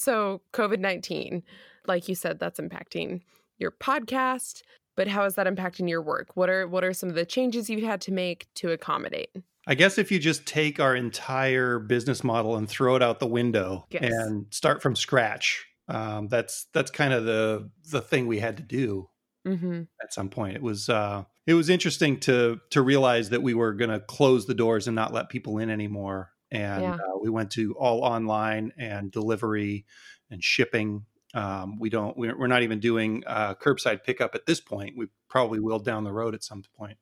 [0.00, 1.42] So, COVID 19,
[1.86, 3.22] like you said, that's impacting
[3.58, 4.62] your podcast.
[4.96, 6.28] But how is that impacting your work?
[6.34, 9.30] What are what are some of the changes you've had to make to accommodate?
[9.66, 13.26] I guess if you just take our entire business model and throw it out the
[13.26, 14.04] window Yes.
[14.04, 18.62] and start from scratch, um, that's that's kind of the the thing we had to
[18.62, 19.08] do
[19.46, 19.82] Mm-hmm.
[20.02, 20.56] at some point.
[20.56, 24.46] It was uh, it was interesting to to realize that we were going to close
[24.46, 26.30] the doors and not let people in anymore.
[26.50, 26.94] And Yeah.
[26.94, 29.86] uh, we went to all online and delivery
[30.30, 31.06] and shipping.
[31.34, 34.96] Um, we don't we're, we're not even doing uh, curbside pickup at this point.
[34.96, 36.98] We probably will down the road at some point.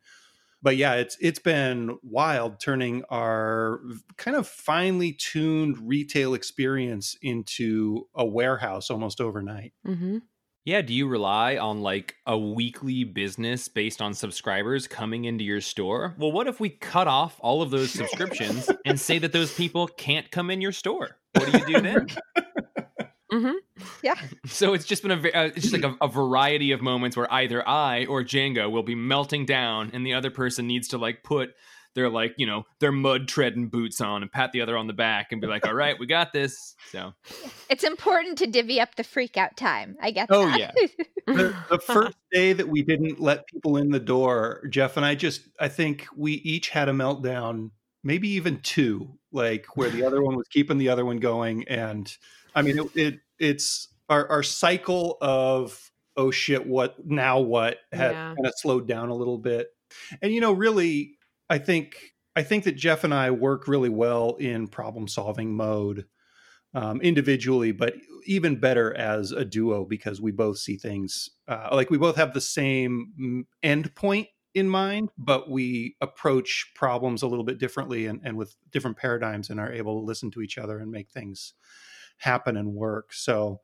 [0.62, 3.80] But yeah, it's it's been wild turning our
[4.16, 9.74] kind of finely tuned retail experience into a warehouse almost overnight.
[9.86, 10.18] Mm-hmm.
[10.64, 15.60] Yeah, do you rely on like a weekly business based on subscribers coming into your
[15.60, 16.14] store?
[16.16, 19.86] Well, what if we cut off all of those subscriptions and say that those people
[19.86, 21.18] can't come in your store?
[21.34, 22.06] What do you do then?
[23.32, 23.84] Mm-hmm.
[24.02, 24.14] Yeah.
[24.46, 27.32] So it's just been a uh, it's just like a, a variety of moments where
[27.32, 31.24] either I or Django will be melting down and the other person needs to like
[31.24, 31.54] put
[31.94, 34.92] their like, you know, their mud treading boots on and pat the other on the
[34.92, 37.12] back and be like, "All right, we got this." So,
[37.70, 39.96] It's important to divvy up the freak out time.
[40.00, 40.58] I get Oh, that.
[40.58, 41.04] yeah.
[41.26, 45.14] the, the first day that we didn't let people in the door, Jeff and I
[45.14, 47.70] just, I think we each had a meltdown,
[48.02, 51.66] maybe even two, like where the other one was keeping the other one going.
[51.68, 52.14] And
[52.54, 58.12] I mean, it, it it's our, our cycle of, oh shit, what now what had
[58.12, 58.34] Yeah.
[58.34, 59.68] kind of slowed down a little bit.
[60.22, 61.16] And, you know, really,
[61.54, 61.94] I think,
[62.34, 66.06] I think that Jeff and I work really well in problem solving mode
[66.74, 67.94] um, individually, but
[68.26, 72.34] even better as a duo because we both see things uh, like we both have
[72.34, 78.06] the same mm, end point in mind, but we approach problems a little bit differently
[78.06, 81.10] and, and with different paradigms and are able to listen to each other and make
[81.10, 81.54] things
[82.18, 83.12] happen and work.
[83.12, 83.60] So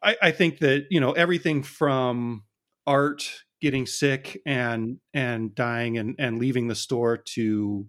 [0.00, 2.44] I, I think that, you know, everything from
[2.86, 7.86] art getting sick and and dying and, and leaving the store to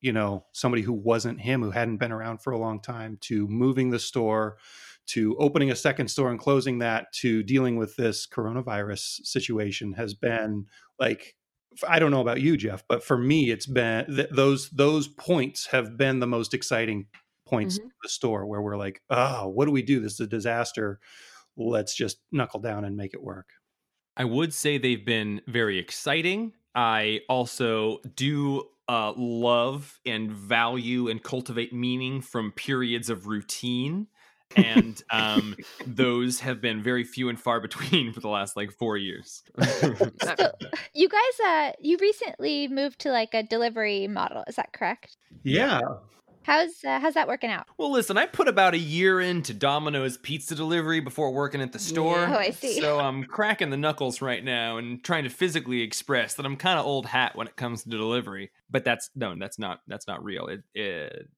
[0.00, 3.46] you know somebody who wasn't him who hadn't been around for a long time to
[3.48, 4.56] moving the store
[5.06, 10.14] to opening a second store and closing that to dealing with this coronavirus situation has
[10.14, 10.66] been
[10.98, 11.34] like
[11.86, 15.66] I don't know about you Jeff but for me it's been th- those those points
[15.66, 17.06] have been the most exciting
[17.46, 17.84] points Mhm.
[17.84, 20.00] of the store where we're like oh what do we do?
[20.00, 20.98] This is a disaster.
[21.56, 23.46] Let's just knuckle down and make it work
[24.16, 26.52] I would say they've been very exciting.
[26.74, 34.06] I also do uh, love and value and cultivate meaning from periods of routine.
[34.54, 35.56] And um,
[35.86, 39.42] those have been very few and far between for the last like four years.
[40.22, 40.52] So,
[40.94, 44.44] you guys, uh, you recently moved to like a delivery model.
[44.48, 45.16] Is that correct?
[45.42, 45.80] yeah
[46.46, 47.66] How's uh, how's that working out?
[47.76, 51.80] well, listen, I put about a year into Domino's pizza delivery before working at the
[51.80, 52.20] store.
[52.20, 52.80] Oh, I see.
[52.80, 56.78] So I'm cracking the knuckles right now and trying to physically express that I'm kind
[56.78, 58.52] of old hat when it comes to delivery.
[58.70, 60.46] But that's no, that's not that's not real.
[60.46, 61.28] It, it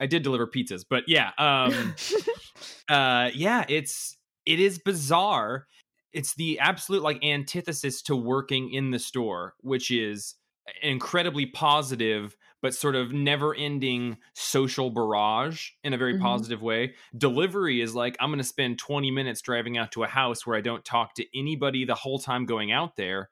[0.00, 1.94] I did deliver pizzas, but yeah, um,
[2.88, 5.66] uh, yeah, it's it is bizarre.
[6.14, 10.36] It's the absolute like antithesis to working in the store, which is
[10.82, 12.34] incredibly positive
[12.64, 16.18] but sort of never ending social barrage in a very Mhm.
[16.18, 16.94] positive way.
[17.14, 20.56] Delivery is like, I'm going to spend 20 minutes driving out to a house where
[20.56, 23.28] I don't talk to anybody the whole time going out there,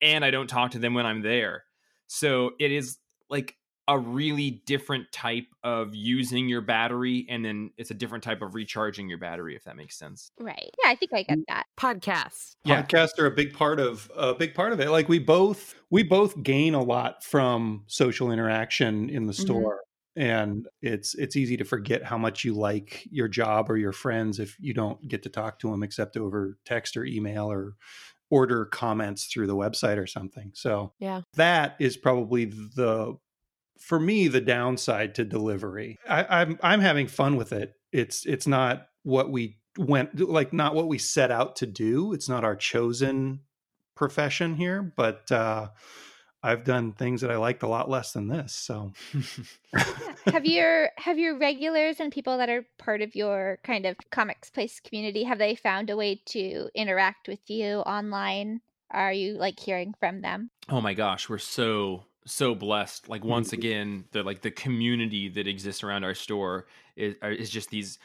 [0.00, 1.66] and I don't talk to them when I'm there.
[2.08, 2.98] So it is
[3.30, 3.56] like
[3.92, 8.54] a really different type of using your battery and then it's a different type of
[8.54, 10.70] recharging your battery if that makes sense Right.
[10.82, 11.64] Yeah, I think I get that.
[11.78, 12.56] Podcasts.
[12.64, 12.82] Yeah.
[12.82, 16.02] podcasts are a big part of a big part of it like we both we
[16.02, 19.40] both gain a lot from social interaction in the Mhm.
[19.42, 19.80] store
[20.16, 24.38] and it's it's easy to forget how much you like your job or your friends
[24.38, 27.74] if you don't get to talk to them except over text or email or
[28.30, 31.22] order comments through the website or something so Yeah.
[31.34, 33.16] that is probably the
[33.82, 37.74] for me the downside to delivery I, i'm i'm having fun with it.
[37.90, 42.12] It's it's not what we went like not what we set out to do.
[42.12, 43.40] It's not our chosen
[43.94, 45.68] profession here but uh
[46.42, 48.92] i've done things that i liked a lot less than this so.
[49.74, 49.84] Yeah.
[50.26, 54.48] have your have your regulars and people that are part of your kind of comics
[54.50, 58.60] place community have they found a way to interact with you online?
[58.90, 60.50] Are you like hearing from them?
[60.68, 63.52] Oh my gosh we're so so blessed like once Mhm.
[63.52, 66.66] again the like the community that exists around our store
[66.96, 67.98] is, is just these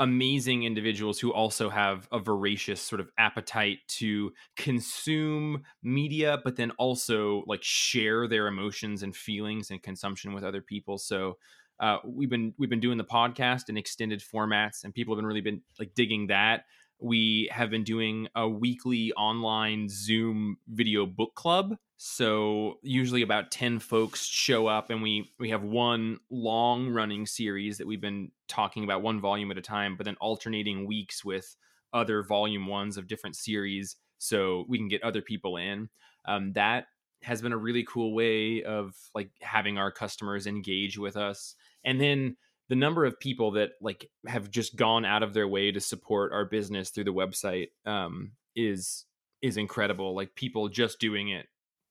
[0.00, 6.70] amazing individuals who also have a voracious sort of appetite to consume media but then
[6.72, 11.36] also like share their emotions and feelings and consumption with other people so
[11.80, 15.26] uh, we've been we've been doing the podcast in extended formats and people have been
[15.26, 16.64] really been like digging that
[17.00, 23.78] we have been doing a weekly online zoom video book club so usually about 10
[23.78, 28.84] folks show up and we we have one long running series that we've been talking
[28.84, 31.56] about one volume at a time but then alternating weeks with
[31.94, 35.88] other volume ones of different series so we can get other people in.
[36.24, 36.86] Um, that
[37.22, 41.54] has been a really cool way of like having our customers engage with us.
[41.84, 42.36] And then
[42.68, 46.32] the number of people that like have just gone out of their way to support
[46.32, 49.04] our business through the website um, is
[49.42, 51.46] is incredible like people just doing it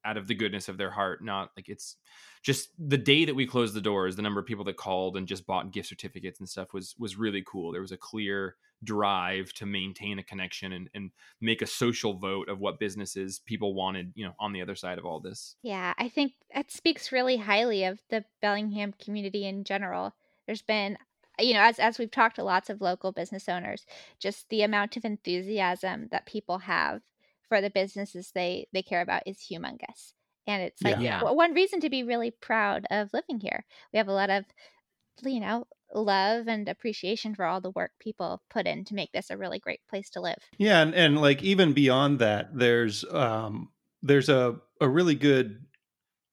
[0.05, 1.97] out of the goodness of their heart not like it's
[2.41, 5.27] just the day that we closed the doors the number of people that called and
[5.27, 9.53] just bought gift certificates and stuff was was really cool there was a clear drive
[9.53, 14.11] to maintain a connection and, and make a social vote of what businesses people wanted
[14.15, 17.37] you know on the other side of all this Yeah, I think that speaks really
[17.37, 20.13] highly of the Bellingham community in general.
[20.45, 20.97] There's been,
[21.39, 23.85] you know, as as we've talked to lots of local business owners,
[24.19, 27.01] just the amount of enthusiasm that people have
[27.53, 30.13] for the businesses they they care about is humongous.
[30.47, 31.21] And it's like Yeah.
[31.21, 33.65] w- one reason to be really proud of living here.
[33.93, 34.45] We have a lot of,
[35.23, 39.29] you know, love and appreciation for all the work people put in to make this
[39.31, 40.51] a really great place to live.
[40.57, 45.65] Yeah, and, and like even beyond that, there's um there's a a really good,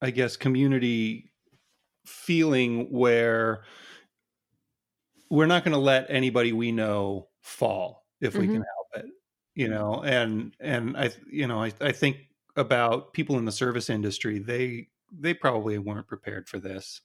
[0.02, 1.32] I guess, community
[2.06, 3.64] feeling where
[5.30, 8.48] we're not going to let anybody we know fall if we Mhm.
[8.48, 8.79] can help it,
[9.54, 10.02] you know.
[10.04, 12.18] And and I you know I I think
[12.56, 14.38] about people in the service industry.
[14.38, 17.00] They they probably weren't prepared for this.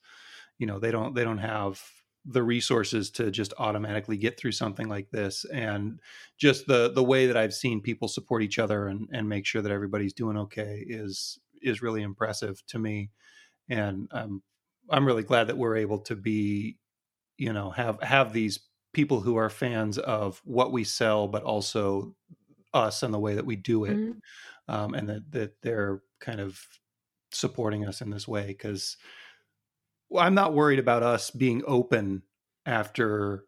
[0.58, 1.82] You know, they don't they don't have
[2.24, 6.00] the resources to just automatically get through something like this and
[6.38, 9.62] just the the way that I've seen people support each other and and make sure
[9.62, 13.10] that everybody's doing okay is is really impressive to me
[13.68, 14.42] and i'm
[14.90, 16.78] I'm really glad that we're able to be
[17.38, 18.60] you know have have these
[18.92, 22.14] people who are fans of what we sell but also
[22.76, 24.20] us and the way that we do it Mhm.
[24.68, 26.60] um and that that they're kind of
[27.32, 28.96] supporting us in this way cuz
[30.08, 32.22] well, I'm not worried about us being open
[32.64, 33.46] after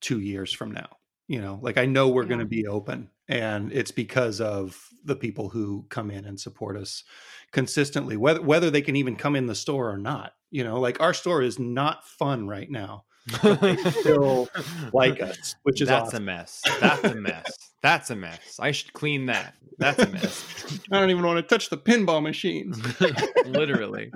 [0.00, 1.58] 2 years from now you know?
[1.62, 5.86] Like I know we're going to be open and it's because of the people who
[5.90, 7.04] come in and support us
[7.52, 10.80] consistently whether whether they can even come in the store or not you know?
[10.80, 14.48] Like our store is not fun right now still
[14.92, 16.22] like us which is that's awesome.
[16.22, 20.44] a mess that's a mess that's a mess i should clean that that's a mess
[20.92, 22.78] I don't even want to touch the pinball machines
[23.46, 24.12] literally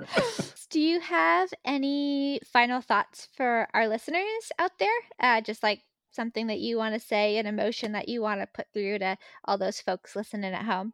[0.69, 4.89] Do you have any final thoughts for our listeners out there?
[5.19, 5.81] Uh, just like
[6.11, 9.17] something that you want to say, an emotion that you want to put through to
[9.45, 10.93] all those folks listening at home.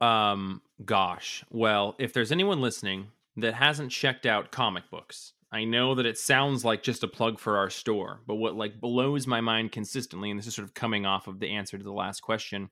[0.00, 1.44] Um, gosh.
[1.50, 6.18] Well, if there's anyone listening that hasn't checked out comic books, I know that it
[6.18, 10.30] sounds like just a plug for our store, but what like blows my mind consistently,
[10.30, 12.68] and this is sort of coming off of the answer to the last question,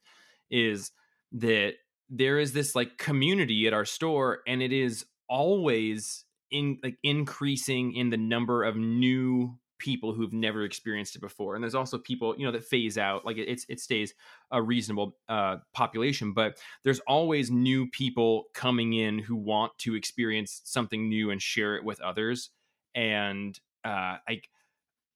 [0.51, 0.93] is
[1.33, 1.75] that
[2.11, 7.95] there is this like community at our store, and it is always in like increasing
[7.95, 12.35] in the number of new people who've never experienced it before and there's also people
[12.39, 14.15] you know that phase out like it, it's it stays
[14.51, 20.63] a reasonable uh population but there's always new people coming in who want to experience
[20.65, 22.51] something new and share it with others
[22.97, 24.41] and uh i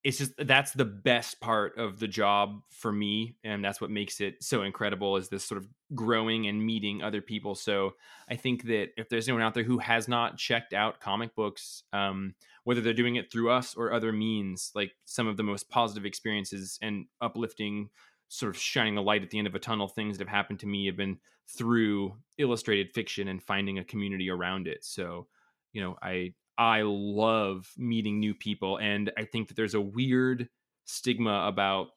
[0.03, 4.20] it's just that's the best part of the job for me and that's what makes
[4.20, 7.55] it so incredible is this sort of growing and meeting other people.
[7.55, 7.95] So
[8.28, 11.83] i think that if there's anyone out there who has not checked out comic books
[11.93, 15.68] um, whether they're doing it through us or other means like some of the most
[15.68, 17.91] positive experiences and uplifting
[18.28, 20.61] sort of shining a light at the end of a tunnel things that have happened
[20.61, 21.18] to me have been
[21.49, 24.85] through illustrated fiction and finding a community around it.
[24.85, 25.26] So
[25.72, 28.76] you know i I love meeting new people.
[28.76, 30.46] And I think that there's a weird
[30.84, 31.88] stigma about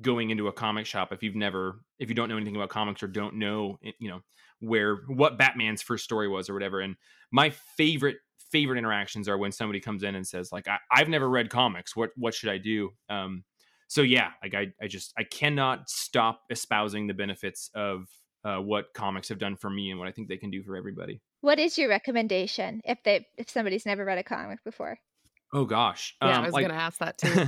[0.00, 3.02] going into a comic shop if you've never if you don't know anything about comics
[3.02, 4.20] or don't know eh, you know
[4.60, 6.94] where what batman's first story was or whatever and
[7.32, 8.16] my favorite
[8.52, 11.96] favorite interactions are when somebody comes in and says like I, have never read comics
[11.96, 13.44] what what should i do um
[13.88, 18.06] so yeah like i i just i cannot stop espousing the benefits of
[18.44, 20.76] uh, what comics have done for me and what i think they can do for
[20.76, 24.98] everybody what is your recommendation if they if somebody's never read a comic before?
[25.52, 26.14] Oh gosh.
[26.20, 27.46] Yeah, um, I was like, gonna ask that too.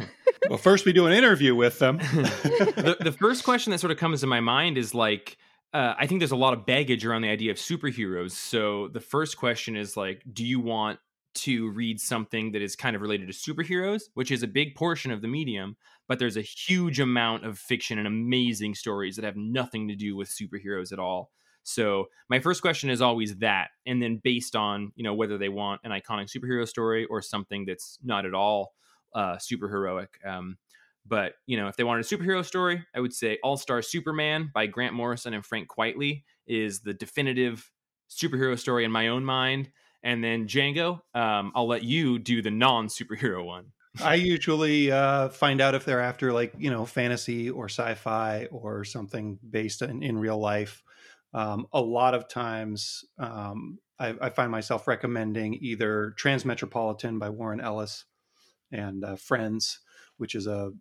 [0.49, 1.99] well, first we do an interview with them.
[1.99, 5.36] the the first question that sort of comes to my mind is like
[5.72, 8.32] uh, I think there's a lot of baggage around the idea of superheroes.
[8.32, 10.99] So the first question is like, do you want
[11.32, 15.12] to read something that is kind of related to superheroes, which is a big portion
[15.12, 15.76] of the medium,
[16.09, 20.16] but there's a huge amount of fiction and amazing stories that have nothing to do
[20.16, 21.30] with superheroes at all.
[21.62, 25.48] So my first question is always that, and then based on you know whether they
[25.48, 28.72] want an iconic superhero story or something that's not at all
[29.14, 30.18] uh, super heroic.
[30.24, 30.56] Um,
[31.06, 34.50] but you know, if they wanted a superhero story, I would say All Star Superman
[34.54, 37.70] by Grant Morrison and Frank Quitely is the definitive
[38.11, 39.70] superhero story in my own mind.
[40.02, 43.66] And then Django, um, I'll let you do the non superhero one.
[44.00, 48.84] I usually uh, find out if they're after like you know fantasy or sci-fi or
[48.84, 50.82] something based in, in real life
[51.33, 57.61] um, a lot of times um, I, I, find myself recommending either Transmetropolitan by Warren
[57.61, 58.05] Ellis
[58.72, 59.81] and uh, Friends,
[60.16, 60.72] which is a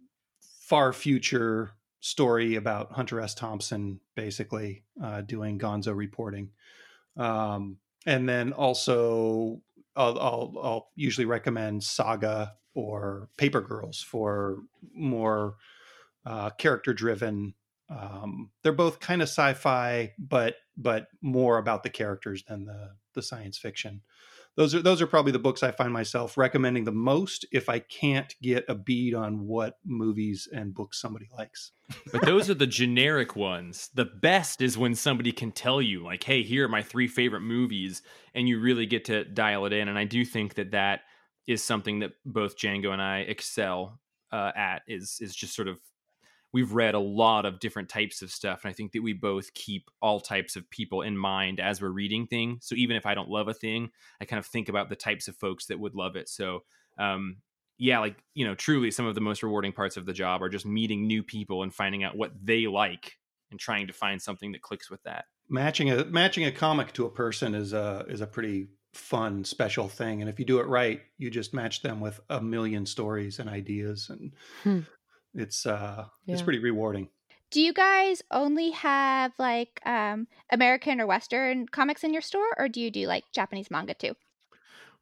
[0.42, 3.36] far future story about Hunter S.
[3.36, 6.50] Thompson basically uh, doing gonzo reporting.
[7.18, 9.62] Um, and then also,
[9.96, 14.60] I'll, I'll, I'll, usually recommend Saga or Paper Girls for
[14.94, 15.56] more
[16.26, 17.54] uh, character driven
[17.90, 23.22] um, they're both kind of sci-fi, but but more about the characters than the the
[23.22, 24.02] science fiction.
[24.56, 27.80] Those are those are probably the books I find myself recommending the most if I
[27.80, 31.72] can't get a bead on what movies and books somebody likes.
[32.12, 33.90] but those are the generic ones.
[33.94, 37.42] The best is when somebody can tell you like, "Hey, here are my three favorite
[37.42, 38.02] movies,"
[38.36, 39.88] and you really get to dial it in.
[39.88, 41.02] And I do think that that
[41.48, 44.00] is something that both Django and I excel
[44.32, 45.80] uh, at is is just sort of
[46.52, 49.54] we've read a lot of different types of stuff and i think that we both
[49.54, 52.66] keep all types of people in mind as we're reading things.
[52.66, 53.90] So even if i don't love a thing
[54.22, 56.30] i kind of think about the types of folks that would love it.
[56.30, 56.64] So
[56.98, 57.38] um,
[57.78, 60.50] yeah like you know truly some of the most rewarding parts of the job are
[60.50, 63.18] just meeting new people and finding out what they like
[63.52, 65.26] and trying to find something that clicks with that.
[65.50, 69.88] Matching a matching a comic to a person is a is a pretty fun special
[69.88, 73.38] thing and if you do it right you just match them with a million stories
[73.38, 74.34] and ideas and
[74.64, 74.80] hmm
[75.34, 76.34] it's uh yeah.
[76.34, 77.10] it's pretty rewarding.
[77.52, 82.68] Do you guys only have like um american or western comics in your store or
[82.68, 84.16] do you do like japanese manga too?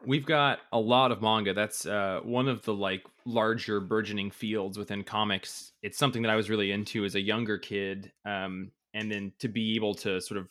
[0.06, 1.54] We've got a lot of manga.
[1.54, 5.74] That's uh one of the like larger burgeoning fields within comics.
[5.82, 9.48] It's something that i was really into as a younger kid um and then to
[9.48, 10.50] be able to sort of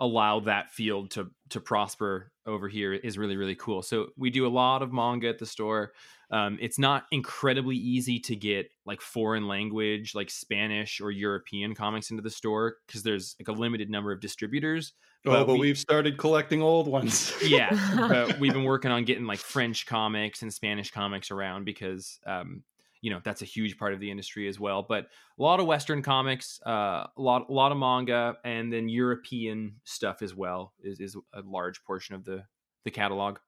[0.00, 3.82] allow that field to to prosper over here is really really cool.
[3.82, 5.92] So we do a lot of manga at the store
[6.32, 12.10] um, it's not incredibly easy to get like foreign language, like Spanish or European comics
[12.10, 14.92] into the store because there's like a limited number of distributors.
[15.26, 17.32] Oh, but, we, have started collecting old ones.
[17.44, 17.70] yeah,
[18.08, 22.62] but we've been working on getting like French comics and Spanish comics around because um,
[23.00, 24.84] you know that's a huge part of the industry as well.
[24.88, 28.88] But a lot of Western comics, uh, a lot a lot of manga, and then
[28.88, 32.44] European stuff as well is is a large portion of the
[32.84, 33.38] the catalog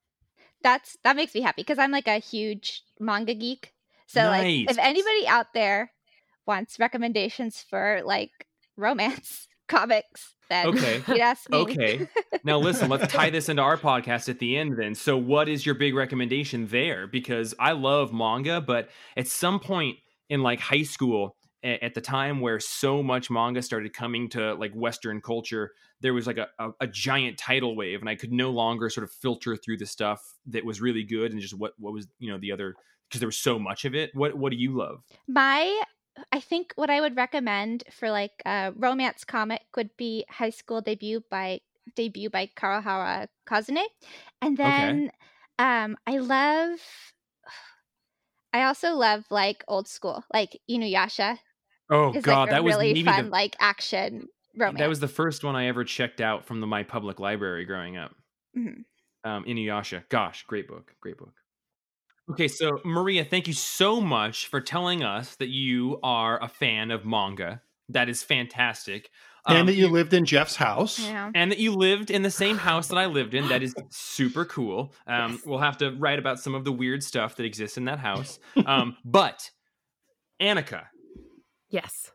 [0.63, 3.73] that's that makes me happy because I'm like a huge manga geek.
[4.07, 4.67] So nice.
[4.67, 5.93] like if anybody out there
[6.47, 8.31] wants recommendations for like
[8.77, 11.03] romance comics, then okay.
[11.09, 11.59] you'd ask me.
[11.59, 12.09] Okay.
[12.45, 14.97] Now listen, let's tie this into our podcast at the end then.
[14.97, 17.07] So what is your big recommendation there?
[17.07, 19.99] Because I love manga, but at some point
[20.29, 24.73] in like high school, at the time where so much manga started coming to like
[24.75, 28.51] western culture there was like a, a, a, giant tidal wave and i could no
[28.51, 31.93] longer sort of filter through the stuff that was really good and just what what
[31.93, 32.75] was you know the other
[33.09, 35.81] because there was so much of it what what do you love my
[36.33, 40.81] i think what i would recommend for like a romance comic would be high school
[40.81, 41.61] debut by
[41.97, 43.85] debut by Kawahara Kazune
[44.41, 45.11] and then
[45.59, 45.83] okay.
[45.83, 46.79] um i love
[48.55, 51.39] I also love like old school, like Inuyasha.
[51.93, 54.27] Oh is God, like a that was really maybe fun, the, like action
[54.57, 54.79] romance.
[54.79, 57.97] that was the first one I ever checked out from the my public library growing
[57.97, 58.15] up.
[58.57, 58.85] Mhm.
[59.25, 60.09] Um, Inuyasha.
[60.09, 61.35] Gosh, great book, great book.
[62.31, 66.91] Okay, so Maria, thank you so much for telling us that you are a fan
[66.91, 67.61] of manga.
[67.89, 69.11] That is fantastic.
[69.49, 71.01] and Um, that you lived in Jeff's house.
[71.01, 71.31] Yeah.
[71.35, 73.49] and that you lived in the same house that I lived in.
[73.49, 74.95] That is super cool.
[75.07, 75.41] Um, Yes.
[75.45, 78.39] We'll have to write about some of the weird stuff that exists in that house.
[78.67, 79.51] Um, but
[80.41, 80.87] Annika,
[81.73, 82.13] Yes.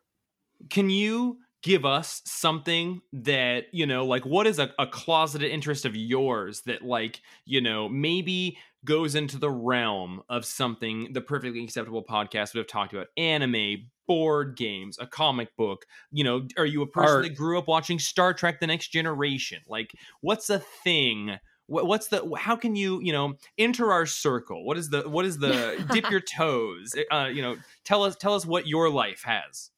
[0.70, 5.86] can you give us something that you know like what is a, a closeted interest
[5.86, 11.64] of yours that like you know maybe goes into the realm of something the perfectly
[11.64, 16.66] acceptable podcast would have talked about anime board games a comic book you know are
[16.66, 17.24] you a person Art.
[17.24, 19.92] that grew up watching star trek the next generation like
[20.22, 24.78] what's a thing what, what's the how can you you know enter our circle what
[24.78, 28.46] is the what is the dip your toes uh you know tell us tell us
[28.46, 29.72] what your life has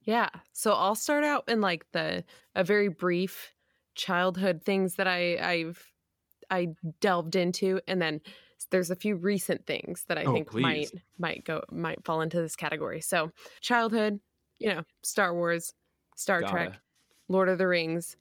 [0.00, 0.30] Yeah.
[0.52, 2.24] So I'll start out in like the
[2.54, 3.52] a very brief
[3.94, 5.92] childhood things that I I've
[6.50, 6.68] I
[7.00, 8.20] delved into and then
[8.70, 10.92] there's a few recent things that I Oh, think might please.
[11.18, 13.00] might go might fall into this category.
[13.00, 14.20] So childhood,
[14.58, 15.74] you know, Star Wars,
[16.16, 16.44] Star Gotta.
[16.44, 16.80] Trek,
[17.28, 18.16] Lord of the Rings.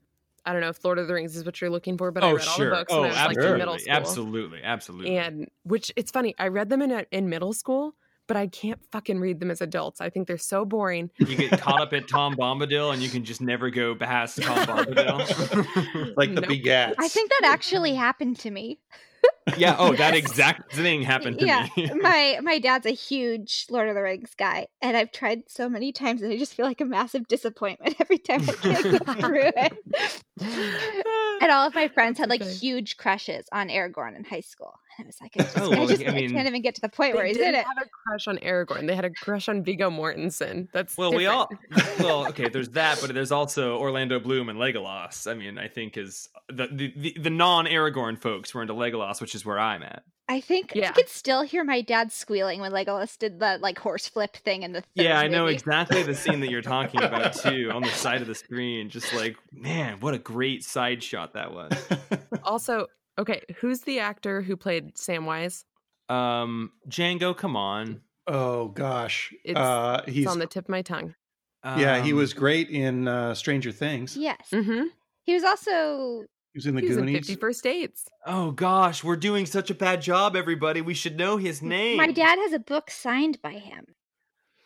[0.45, 2.31] I don't know if Lord of the Rings is what you're looking for, but I
[2.31, 3.93] oh read all the books oh when I was like absolutely in middle school.
[3.95, 7.95] absolutely absolutely And which it's funny, I read them in a, in middle school,
[8.27, 10.01] but I can't fucking read them as adults.
[10.01, 11.11] I think they're so boring.
[11.17, 14.57] you get caught up at Tom Bombadil and you can just never go past Tom
[14.67, 16.13] Bombadil.
[16.17, 16.49] Like the Nope.
[16.49, 16.95] begats.
[16.97, 18.79] I think that actually happened to me.
[19.57, 21.89] Yeah, oh, that exact thing happened to yeah, me.
[22.01, 25.91] my my dad's a huge Lord of the Rings guy, and I've tried so many
[25.91, 29.51] times, and I just feel like a massive disappointment every time I can't go through
[29.55, 29.73] it.
[31.41, 32.53] and all of my friends had like Okay.
[32.53, 35.83] huge crushes on Aragorn in high school, and I was like, I just, Oh, well,
[35.83, 37.61] I, just I mean- can't even get to the point where They he's in didn't
[37.61, 37.65] it.
[37.65, 38.87] have a crush on Aragorn.
[38.87, 40.67] They had a crush on Viggo Mortensen.
[40.71, 41.49] That's well, we all
[41.99, 45.29] well, okay, there's that, but there's also Orlando Bloom and Legolas.
[45.29, 49.19] I mean, I think is the the, the, the non Aragorn folks were into Legolas,
[49.21, 50.03] which is where I'm at.
[50.29, 50.91] I think I Yeah.
[50.93, 54.71] could still hear my dad squealing when Legolas did the like horse flip thing in
[54.71, 54.81] the.
[54.93, 58.21] Yeah, third I know exactly the scene that you're talking about too, on the side
[58.21, 58.89] of the screen.
[58.89, 61.73] Just like, man, what a great side shot that was.
[62.43, 62.87] Also,
[63.19, 65.63] okay, who's the actor who played Samwise?
[66.09, 68.01] Um, Django, come on.
[68.27, 69.33] oh gosh.
[69.45, 71.15] It's- uh, It's he's on the tip of my tongue.
[71.63, 74.17] yeah, he Um, was great in uh, Stranger Things.
[74.17, 74.87] Yes, Mm-hmm.
[75.23, 76.25] he was also.
[76.53, 77.17] He was in the He was in Goonies.
[77.19, 78.03] Fifty First Dates.
[78.25, 80.81] Oh gosh, we're doing such a bad job, everybody.
[80.81, 81.95] We should know his name.
[81.97, 83.85] My dad has a book signed by him.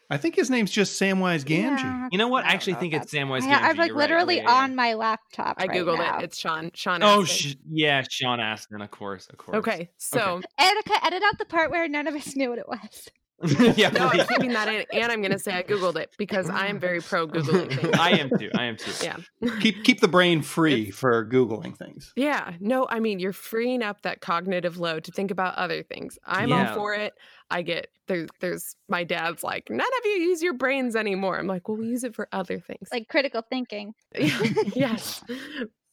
[0.10, 1.80] I think his name's just Samwise Gamgee.
[1.80, 2.46] Yeah, You know what?
[2.46, 3.62] I I actually think it's Samwise I, Gamgee.
[3.62, 4.10] I'm like You're right.
[4.10, 4.64] literally Yeah, yeah, yeah.
[4.64, 5.56] on my laptop.
[5.60, 6.20] I right googled now.
[6.20, 6.26] it.
[6.26, 6.72] It's Sean.
[6.74, 7.02] Sean.
[7.04, 9.58] Oh, sh- yeah, Sean Astin, of course, of course.
[9.58, 9.90] okay.
[9.98, 13.10] So Erica, edit out the part where none of us knew what it was.
[13.76, 16.68] yeah, no, I'm keeping that in, and I'm gonna say I googled it because I
[16.68, 17.94] am very pro googling things.
[18.00, 18.50] I am too.
[18.56, 18.92] I am too.
[19.04, 19.18] Yeah.
[19.60, 22.14] Keep keep the brain free for googling things.
[22.16, 26.18] Yeah, no, I mean you're freeing up that cognitive load to think about other things.
[26.26, 26.70] I'm Yeah.
[26.70, 27.14] all for it.
[27.52, 31.38] I get there's there's my dad's like none of you use your brains anymore.
[31.38, 32.90] I'm like, well, we use it for other things.
[32.92, 33.94] Like critical thinking.
[34.76, 35.24] yes.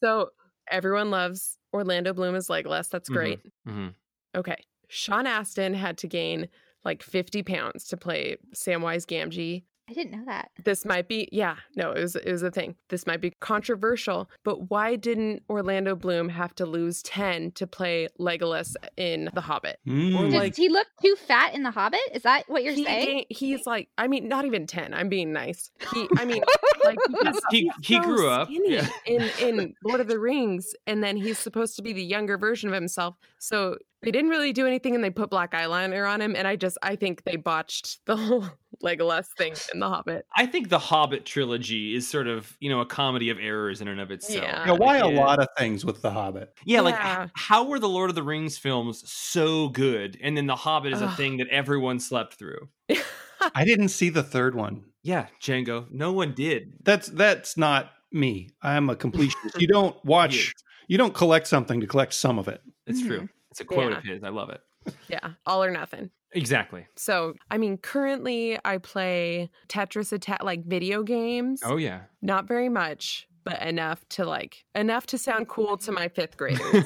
[0.02, 0.30] So
[0.70, 2.88] everyone loves Orlando Bloom as Legolas.
[2.88, 3.12] That's Mhm.
[3.14, 3.40] great.
[3.68, 3.94] Mhm.
[4.34, 4.56] Okay,
[4.88, 6.48] Sean Astin had to gain
[6.84, 9.64] like 50 pounds to play Samwise Gamgee.
[9.90, 10.50] I didn't know that.
[10.64, 12.76] This might be, yeah, no, it was it was a thing.
[12.88, 18.08] This might be controversial, but why didn't Orlando Bloom have to lose 10 to play
[18.18, 19.80] Legolas in The Hobbit?
[19.86, 20.18] Mm.
[20.18, 22.00] Or Does like- he look too fat in The Hobbit?
[22.14, 23.24] Is that what you're He saying?
[23.28, 24.94] he's like, I mean, not even 10.
[24.94, 25.70] I'm being nice.
[25.92, 26.42] He, I mean,
[26.84, 28.48] like because He he's he so grew up.
[28.50, 28.88] Yeah.
[29.06, 32.68] in in Lord of the Rings, and then he's supposed to be the younger version
[32.68, 33.16] of himself.
[33.38, 36.34] So they didn't really do anything, and they put black eyeliner on him.
[36.36, 38.44] And I just, I think they botched the whole
[38.84, 40.26] Legolas thing in The Hobbit.
[40.36, 43.88] I think the Hobbit trilogy is sort of, you know, a comedy of errors in
[43.88, 44.42] and of itself.
[44.42, 44.66] Yeah.
[44.66, 46.52] Yeah, why a lot of things with The Hobbit?
[46.64, 47.24] Yeah, like Yeah.
[47.24, 50.92] h- how were the Lord of the Rings films so good, and then the Hobbit
[50.92, 52.68] is a thing that everyone slept through?
[53.54, 54.84] I didn't see the third one.
[55.04, 55.90] Yeah, Django.
[55.90, 56.74] No one did.
[56.84, 58.50] That's that's not me.
[58.62, 59.60] I'm a completionist.
[59.60, 60.52] you don't watch.
[60.88, 62.60] You don't collect something to collect some of it.
[62.86, 63.16] It's true.
[63.18, 63.26] Mm-hmm.
[63.52, 63.98] It's a quote Yeah.
[63.98, 64.24] of his.
[64.24, 64.60] I love it.
[65.08, 66.10] yeah, all or nothing.
[66.32, 66.86] Exactly.
[66.96, 71.60] So, I mean, currently I play Tetris attack like video games.
[71.64, 72.00] Oh yeah.
[72.22, 76.84] Not very much, but enough to like enough to sound cool to my 5th graders.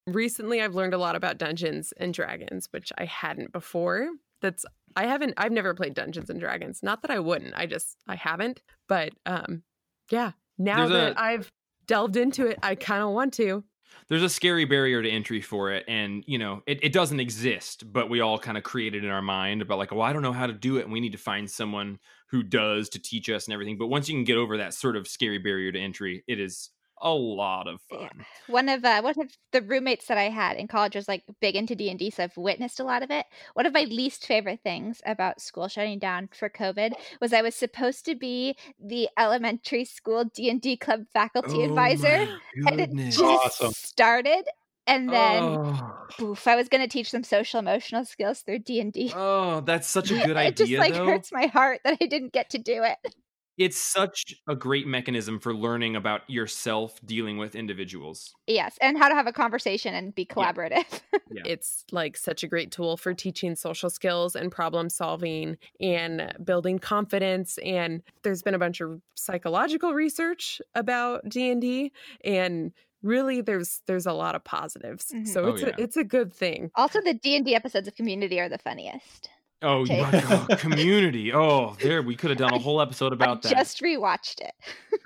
[0.06, 4.08] Recently I've learned a lot about Dungeons and Dragons, which I hadn't before.
[4.42, 6.80] That's I haven't I've never played Dungeons and Dragons.
[6.82, 7.54] Not that I wouldn't.
[7.56, 8.60] I just I haven't.
[8.86, 9.62] But um
[10.10, 11.50] yeah, now There's that a- I've
[11.86, 13.64] delved into it, I kind of want to.
[14.08, 17.92] There's a scary barrier to entry for it and you know it, it doesn't exist
[17.92, 20.22] but we all kind of create it in our mind about like oh i don't
[20.22, 21.98] know how to do it and we need to find someone
[22.28, 24.96] who does to teach us and everything but once you can get over that sort
[24.96, 26.70] of scary barrier to entry it is
[27.04, 28.00] a lot of fun.
[28.00, 28.24] Yeah.
[28.48, 31.54] One of uh, one of the roommates that I had in college was like big
[31.54, 33.26] into D and D, so I've witnessed a lot of it.
[33.52, 37.54] One of my least favorite things about school shutting down for COVID was I was
[37.54, 42.26] supposed to be the elementary school D and D club faculty oh advisor,
[42.66, 43.72] and it just awesome.
[43.72, 44.44] started.
[44.86, 45.96] And then, oh.
[46.10, 46.46] poof!
[46.46, 49.12] I was going to teach them social emotional skills through D and D.
[49.16, 50.48] Oh, that's such a good idea.
[50.48, 51.06] it just like though.
[51.06, 53.14] hurts my heart that I didn't get to do it.
[53.56, 58.34] It's such a great mechanism for learning about yourself dealing with individuals.
[58.46, 60.84] Yes, and how to have a conversation and be collaborative.
[61.12, 61.18] Yeah.
[61.30, 61.42] yeah.
[61.44, 66.78] It's like such a great tool for teaching social skills and problem solving and building
[66.78, 71.92] confidence and there's been a bunch of psychological research about D&D
[72.24, 72.72] and
[73.02, 75.06] really there's there's a lot of positives.
[75.14, 75.26] Mm-hmm.
[75.26, 75.68] So oh, it's yeah.
[75.68, 76.70] a, it's a good thing.
[76.74, 79.28] Also the D&D episodes of Community are the funniest.
[79.64, 80.20] Oh, okay.
[80.20, 81.32] God, community.
[81.32, 83.56] Oh, there we could have done a whole episode about I that.
[83.56, 84.52] Just rewatched it.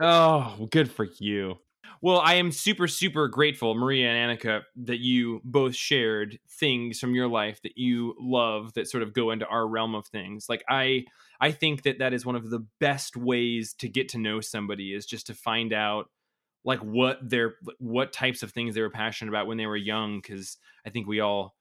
[0.01, 1.57] oh, good for you.
[2.01, 7.15] Well, I am super, super grateful, Maria and Annika, that you both shared things from
[7.15, 10.47] your life that you love that sort of go into our realm of things.
[10.49, 11.07] Like I,
[11.41, 14.93] I think that that is one of the best ways to get to know somebody
[14.95, 16.07] is just to find out
[16.65, 20.21] like what their what types of things they were passionate about when they were young.
[20.21, 20.57] Because
[20.87, 21.57] I think we all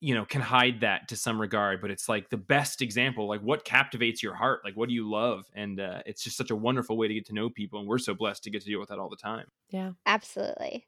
[0.00, 3.40] you know can hide that to some regard but it's like the best example like
[3.40, 5.44] what captivates your heart like what do you love?
[5.54, 7.98] And uh, it's just such a wonderful way to get to know people and we're
[7.98, 9.46] so blessed to get to deal with that all the time.
[9.70, 9.92] Yeah.
[10.06, 10.86] Absolutely.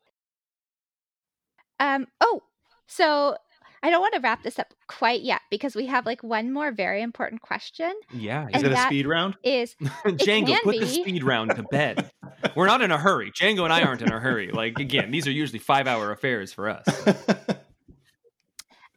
[1.79, 2.43] Um oh
[2.87, 3.37] so
[3.83, 6.71] i don't want to wrap this up quite yet because we have like one more
[6.73, 9.37] very important question yeah is it a speed round?
[9.43, 9.75] is
[10.05, 10.81] django put be.
[10.81, 12.11] the speed round to bed.
[12.57, 13.31] We're not in a hurry.
[13.33, 14.51] Django and i aren't in a hurry.
[14.51, 16.85] Like again these are usually five hour affairs for us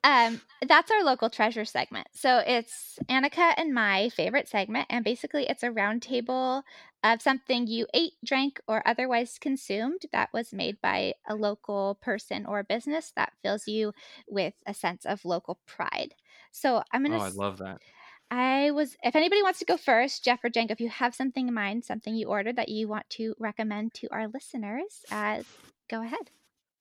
[0.04, 2.08] um, that's our local treasure segment.
[2.14, 6.64] So it's Annika and my favorite segment, and basically it's a roundtable
[7.04, 12.46] of something you ate, drank, or otherwise consumed that was made by a local person
[12.46, 13.94] or business that fills you
[14.28, 16.16] with a sense of local pride.
[16.52, 17.18] So I'm gonna.
[17.18, 17.82] Oh, I love that.
[18.32, 18.98] I was.
[19.04, 21.86] If anybody wants to go first, Jeff or Django, if you have something in mind,
[21.86, 25.44] something you ordered that you want to recommend to our listeners, uh,
[25.90, 26.32] go ahead.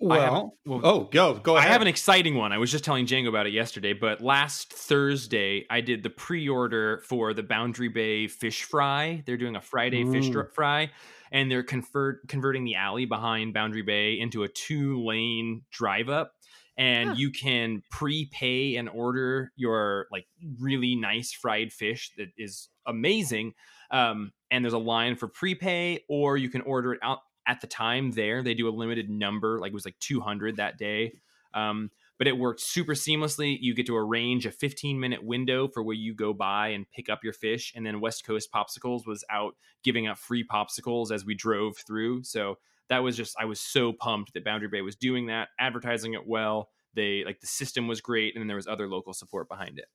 [0.02, 1.68] Well, well, oh, go go ahead.
[1.68, 2.52] I have an exciting one.
[2.52, 7.02] I was just telling Django about it yesterday, but last Thursday I did the pre-order
[7.06, 9.22] for the Boundary Bay fish fry.
[9.26, 10.90] They're doing a Friday fish fry,
[11.30, 16.32] and they're convert converting the alley behind Boundary Bay into a two-lane drive-up.
[16.76, 17.14] And huh.
[17.18, 20.26] you can prepay and order your like
[20.58, 23.52] really nice fried fish that is amazing.
[23.90, 27.66] Um, and there's a line for prepay, or you can order it out at the
[27.66, 31.12] time there they do a limited number like it was like 200 that day
[31.54, 33.58] um, but it worked super seamlessly.
[33.60, 37.10] You get to arrange a 15 minute window for where you go by and pick
[37.10, 41.26] up your fish and then west coast popsicles was out giving out free popsicles as
[41.26, 42.22] we drove through.
[42.24, 42.56] So
[42.92, 46.26] that was just i was so pumped that boundary bay was doing that advertising it
[46.26, 49.78] well they like the system was great and then there was other local support behind
[49.78, 49.86] it.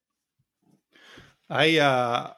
[1.50, 2.34] I uh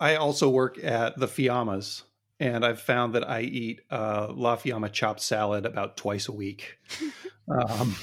[0.00, 2.02] i also work at the fiammas
[2.42, 6.76] and I've found that I eat uh, La Fiamma chopped salad about twice a week.
[7.48, 7.94] um,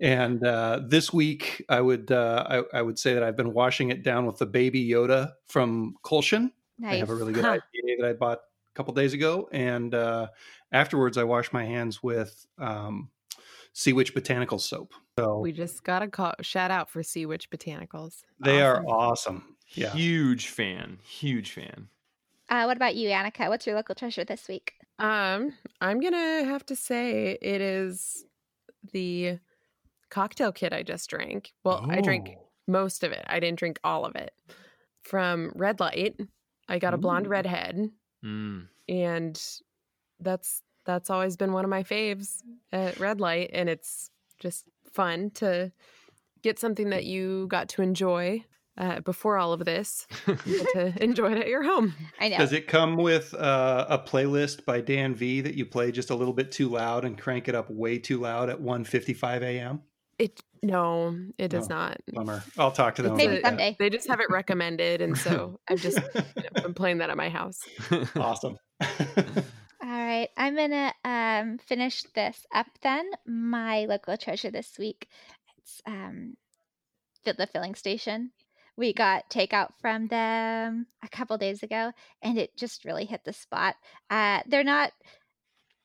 [0.00, 3.90] and uh, this week, I would uh, I, I, would say that I've been washing
[3.90, 6.50] it down with the Baby Yoda from Kulshan.
[6.80, 6.94] Nice.
[6.94, 10.28] I have a really good idea that I bought a couple days ago, and uh,
[10.72, 13.10] afterwards, I wash my hands with um,
[13.72, 14.94] Sea Witch Botanical Soap.
[15.16, 18.22] So we just got a call, shout out for Sea Witch Botanicals.
[18.42, 18.86] They awesome.
[18.86, 19.56] are awesome.
[19.74, 19.92] Yeah.
[19.92, 20.98] Huge fan.
[21.04, 21.88] Huge fan.
[22.50, 23.48] Uh, what about you, Annika?
[23.48, 24.74] What's your local treasure this week?
[24.98, 28.26] Um, I'm gonna have to say it is
[28.92, 29.38] the
[30.10, 31.52] cocktail kit I just drank.
[31.64, 31.90] Well, oh.
[31.90, 32.48] I drank oh.
[32.66, 33.24] most of it.
[33.28, 34.32] I didn't drink all of it.
[35.02, 36.16] From Red Light,
[36.68, 37.88] I got a blonde redhead,
[38.24, 38.66] mm.
[38.88, 39.42] and
[40.18, 44.10] that's that's always been one of my faves at Red Light, and it's
[44.40, 45.72] just fun to
[46.42, 48.44] get something that you got to enjoy
[48.80, 51.94] uh, before all of this to enjoy it at your home.
[52.18, 52.38] I know.
[52.38, 56.14] Does it come with uh, a playlist by Dan V that you play just a
[56.14, 59.82] little bit too loud and crank it up way too loud at 1:55 a.m.?
[60.18, 62.00] It no, it does oh, not.
[62.12, 62.42] Bummer.
[62.58, 63.16] I'll talk to them.
[63.16, 63.76] Maybe someday.
[63.78, 67.16] They just have it recommended, and so I've just you know, been playing that at
[67.18, 67.60] my house.
[68.16, 68.56] awesome.
[68.80, 68.86] All
[69.82, 73.10] right, I'm gonna um, finish this up then.
[73.26, 75.08] My local treasure this week,
[75.58, 76.36] it's um,
[77.24, 78.30] the filling station
[78.80, 81.92] we got takeout from them a couple days ago
[82.22, 83.76] and it just really hit the spot
[84.10, 84.92] uh, they're not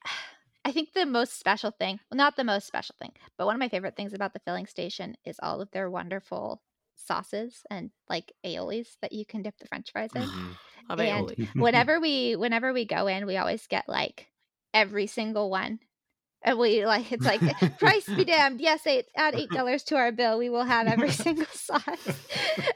[0.65, 3.59] I think the most special thing, well, not the most special thing, but one of
[3.59, 6.61] my favorite things about the filling station is all of their wonderful
[6.95, 10.23] sauces and like aiolis that you can dip the french fries in.
[10.23, 10.55] Mhm.
[10.89, 14.27] And whenever we whenever we go in, we always get like
[14.73, 15.80] every single one.
[16.45, 17.41] And we like it's like
[17.80, 18.61] price be damned.
[18.61, 20.38] Yes, eight, add eight dollars to our bill.
[20.38, 21.81] We will have every single sauce.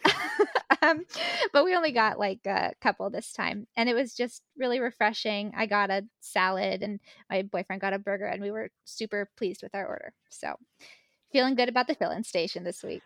[0.82, 1.06] um,
[1.54, 5.54] but we only got like a couple this time, and it was just really refreshing.
[5.56, 9.62] I got a salad, and my boyfriend got a burger, and we were super pleased
[9.62, 10.14] with our order.
[10.32, 10.56] So,
[11.32, 13.04] feeling good about the fill-in station this week.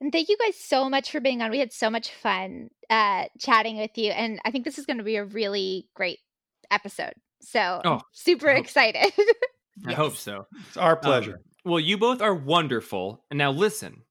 [0.00, 1.50] And thank you guys so much for being on.
[1.50, 4.98] We had so much fun uh, chatting with you, and I think this is going
[4.98, 6.20] to be a really great
[6.70, 7.12] episode.
[7.40, 9.12] So, Oh, super I hope- excited.
[9.86, 10.46] I hope so.
[10.68, 11.34] It's our pleasure.
[11.34, 13.24] Um, well, you both are wonderful.
[13.30, 14.02] And now listen,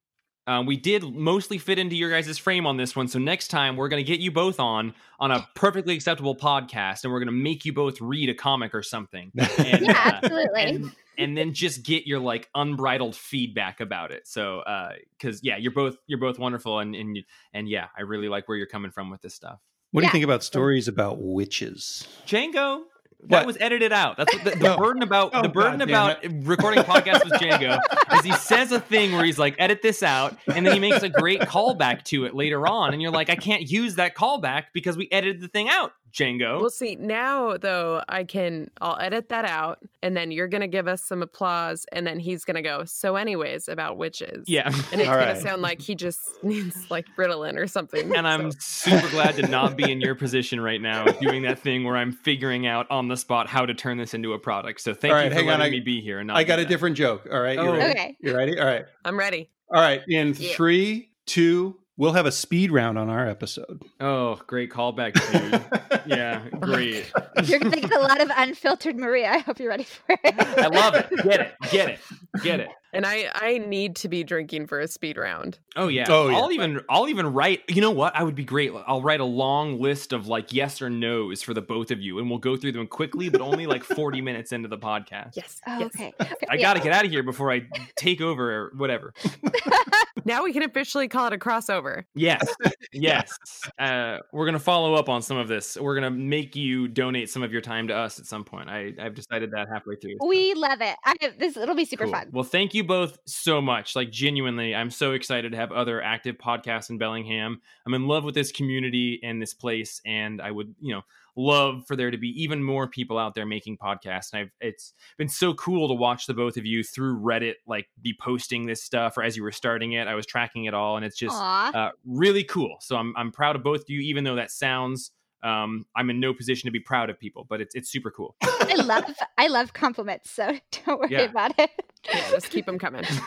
[0.46, 3.06] um, we did mostly fit into your guys' frame on this one.
[3.08, 7.04] So next time we're going to get you both on on a perfectly acceptable podcast,
[7.04, 9.30] and we're going to make you both read a comic or something.
[9.36, 9.48] And,
[9.82, 10.62] yeah, uh, absolutely.
[10.62, 14.26] and and then just get your like unbridled feedback about it.
[14.26, 17.18] So, uh because yeah, you're both you're both wonderful, and and
[17.52, 19.58] and yeah, I really like where you're coming from with this stuff.
[19.90, 22.08] what do you think about stories about witches?
[22.26, 22.80] Django.
[23.24, 23.46] That What?
[23.46, 24.16] was edited out.
[24.16, 24.76] That's what the, the Oh.
[24.76, 27.80] burden about Oh, the burden God about recording podcasts with Django
[28.14, 31.02] is he says a thing where he's like, edit this out, and then he makes
[31.02, 34.66] a great callback to it later on, and you're like, I can't use that callback
[34.72, 36.60] because we edited the thing out, Django.
[36.60, 36.96] We'll see.
[36.96, 38.70] Now, though, I can.
[38.80, 42.44] I'll edit that out, and then you're gonna give us some applause, and then he's
[42.44, 42.84] gonna go.
[42.84, 44.44] So, anyways, about witches.
[44.48, 44.66] yeah.
[44.92, 48.14] and it's All gonna sound like he just needs like Ritalin or something.
[48.14, 51.84] And I'm super glad to not be in your position right now, doing that thing
[51.84, 54.80] where I'm figuring out on the spot how to turn this into a product.
[54.80, 56.18] So thank All you right, for hang on, letting I- me be here.
[56.20, 56.68] And not I got a that.
[56.68, 57.26] different joke.
[57.30, 57.54] All right.
[57.58, 57.72] You Oh.
[57.76, 57.90] ready?
[57.90, 58.16] okay.
[58.20, 58.58] You ready?
[58.58, 58.84] All right.
[59.04, 59.50] I'm ready.
[59.74, 60.02] All right.
[60.08, 60.52] In Yeah.
[60.54, 63.82] three, two, we'll have a speed round on our episode.
[64.00, 66.06] Oh, great callback, dude.
[66.06, 67.12] yeah, great.
[67.44, 69.30] You're going to get a lot of unfiltered Maria.
[69.30, 70.34] I hope you're ready for it.
[70.38, 71.10] I love it.
[71.22, 71.54] Get it.
[71.70, 71.98] Get it.
[72.42, 72.68] Get it.
[72.90, 75.58] And I I need to be drinking for a speed round.
[75.76, 76.06] Oh yeah.
[76.08, 76.36] Oh, yeah.
[76.38, 77.60] I'll even I'll even write.
[77.68, 78.16] You know what?
[78.16, 78.72] I would be great.
[78.86, 82.18] I'll write a long list of like yes or nos for the both of you,
[82.18, 85.36] and we'll go through them quickly, but only like forty minutes into the podcast.
[85.36, 85.60] Yes.
[85.66, 85.90] Oh, yes.
[85.94, 86.12] okay.
[86.48, 86.62] I Yeah.
[86.62, 87.66] got to get out of here before I
[87.96, 89.12] take over or whatever.
[90.24, 92.04] Now we can officially call it a crossover.
[92.14, 92.42] Yes.
[92.90, 93.36] Yes.
[93.78, 95.76] Uh, we're gonna follow up on some of this.
[95.76, 98.70] We're gonna make you donate some of your time to us at some point.
[98.70, 100.16] I I've decided that halfway through.
[100.20, 100.26] so.
[100.26, 100.96] We love it.
[101.04, 102.12] I this it'll be super Cool.
[102.14, 102.28] fun.
[102.32, 103.94] Well, thank you both so much.
[103.94, 107.60] Like genuinely, I'm so excited to have other active podcasts in Bellingham.
[107.86, 111.02] I'm in love with this community and this place, and I would, you know,
[111.38, 114.32] love for there to be even more people out there making podcasts.
[114.32, 117.86] And I've it's been so cool to watch the both of you through Reddit, like
[118.02, 120.96] be posting this stuff, or as you were starting it, I was tracking it all,
[120.96, 121.36] and it's just
[121.74, 122.76] uh, really cool.
[122.80, 125.12] So I'm I'm proud of both of you, even though that sounds.
[125.42, 128.36] Um, I'm in no position to be proud of people, but it's it's super cool.
[128.42, 129.04] I love
[129.36, 130.46] I love compliments, so
[130.86, 131.22] don't worry Yeah.
[131.30, 131.70] about it.
[132.12, 133.04] Yeah, just keep them coming.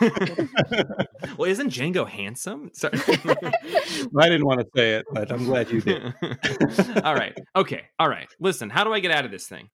[1.36, 2.70] well, isn't Django handsome?
[2.72, 2.94] Sorry.
[3.08, 6.02] I didn't want to say it, but I'm glad you did.
[7.04, 7.36] all right.
[7.54, 7.82] Okay.
[7.98, 8.28] All right.
[8.40, 9.68] Listen, how do I get out of this thing?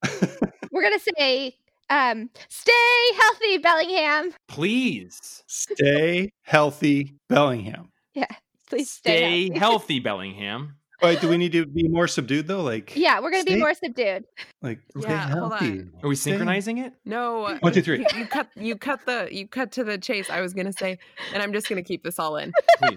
[0.73, 1.57] We're gonna say
[1.91, 2.73] um stay
[3.19, 4.33] healthy, Bellingham.
[4.49, 7.91] Please Stay healthy, Bellingham.
[8.15, 8.27] Yeah,
[8.69, 9.59] please stay, stay healthy.
[9.59, 10.77] healthy, Bellingham.
[11.03, 12.63] Wait, do we need to be more subdued though?
[12.63, 14.25] Like, Yeah, we're gonna be more subdued.
[14.63, 15.93] like, stay Yeah, hold on.
[16.03, 16.93] Are we synchronizing it?
[17.05, 17.57] No.
[17.61, 17.99] One, two, three.
[18.01, 20.29] You, you cut you cut the you cut to the chase.
[20.29, 20.99] I was gonna say,
[21.33, 22.53] and I'm just gonna keep this all in.
[22.83, 22.97] Um,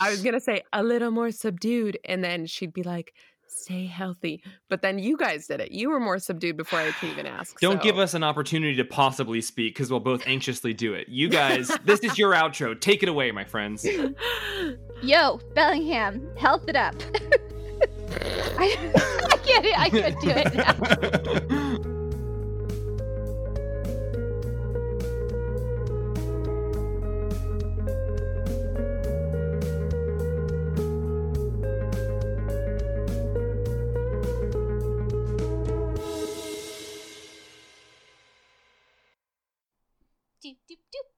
[0.00, 3.12] I was gonna say a little more subdued, and then she'd be like,
[3.54, 5.72] "Stay healthy." But then you guys did it.
[5.72, 7.58] You were more subdued before I could even ask.
[7.60, 11.08] Don't so- give us an opportunity to possibly speak because we'll both anxiously do it.
[11.08, 12.78] You guys, this is your outro.
[12.78, 13.86] Take it away, my friends.
[15.02, 16.94] Yo, Bellingham, health it up.
[18.58, 18.76] I,
[19.32, 21.88] I can't I can't do it now.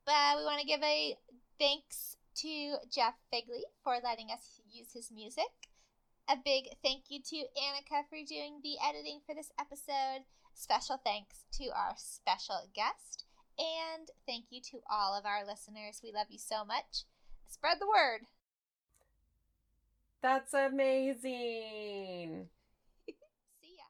[0.07, 1.17] Uh, we want to give a
[1.59, 5.49] thanks to Jeff Figley for letting us use his music.
[6.29, 10.25] A big thank you to Annika for doing the editing for this episode.
[10.55, 13.25] Special thanks to our special guest.
[13.59, 16.01] And thank you to all of our listeners.
[16.03, 17.05] We love you so much.
[17.49, 18.27] Spread the word.
[20.23, 22.49] That's amazing.
[23.07, 23.85] See ya.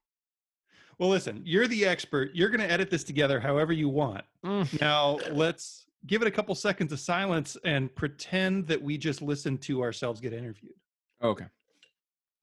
[0.99, 2.31] Well, listen, you're the expert.
[2.35, 4.24] You're going to edit this together however you want.
[4.45, 4.81] Mm.
[4.81, 9.62] Now, let's give it a couple seconds of silence and pretend that we just listened
[9.62, 10.74] to ourselves get interviewed.
[11.22, 11.47] Okay.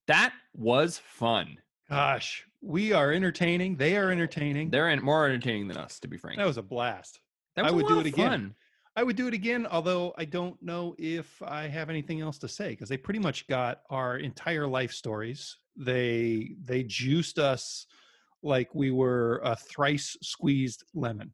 [0.07, 1.57] That was fun.
[1.89, 3.75] Gosh, we are entertaining.
[3.75, 4.69] They are entertaining.
[4.69, 6.37] They're in, more entertaining than us, to be frank.
[6.37, 7.19] that was a blast.
[7.55, 8.55] That I was a would do it again.
[8.95, 12.47] I would do it again, although I don't know if I have anything else to
[12.47, 15.57] say because they pretty much got our entire life stories.
[15.77, 17.85] They they juiced us
[18.43, 21.31] like we were a thrice squeezed lemon.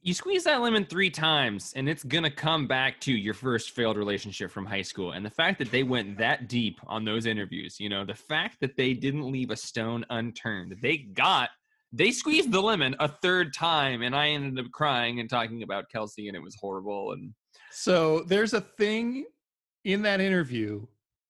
[0.00, 3.96] You squeeze that lemon three times, and it's gonna come back to your first failed
[3.96, 5.12] relationship from high school.
[5.12, 8.58] And the fact that they went that deep on those interviews, you know, the fact
[8.60, 11.50] that they didn't leave a stone unturned, they got
[11.92, 15.88] they squeezed the lemon a third time, and I ended up crying and talking about
[15.90, 17.12] Kelsey, and it was horrible.
[17.12, 17.32] And
[17.70, 19.24] So there's a thing
[19.84, 20.86] in that interview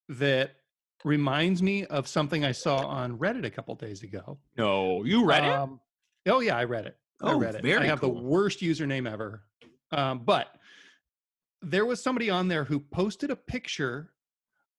[0.08, 0.56] that
[1.04, 4.38] reminds me of something I saw on Reddit a couple days ago.
[4.56, 5.52] no, you read it?
[5.52, 5.80] Um,
[6.26, 6.96] oh yeah, I read it.
[7.22, 7.64] I Oh, read it.
[7.78, 8.14] I have cool.
[8.14, 9.44] the worst username ever.
[9.90, 10.54] Um, but
[11.62, 14.12] there was somebody on there who posted a picture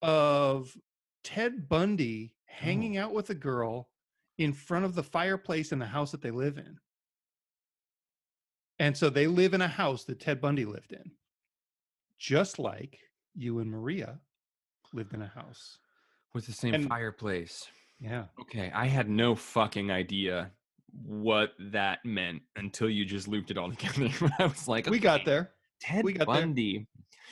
[0.02, 0.74] of
[1.22, 2.52] Ted Bundy Oh.
[2.52, 3.90] hanging out with a girl
[4.38, 6.78] in front of the fireplace in the house that they live in.
[8.78, 11.12] And so they live in a house that Ted Bundy lived in,
[12.18, 12.98] just like
[13.34, 14.18] you and Maria
[14.94, 15.78] lived in a house.
[16.32, 17.68] With the same and- fireplace.
[17.98, 18.26] Yeah.
[18.40, 20.52] Okay, I had no fucking idea
[21.02, 24.10] what that meant until you just looped it all together.
[24.38, 25.52] I was like, We got there.
[25.80, 26.42] Ted we got there.
[26.42, 26.86] Bundy.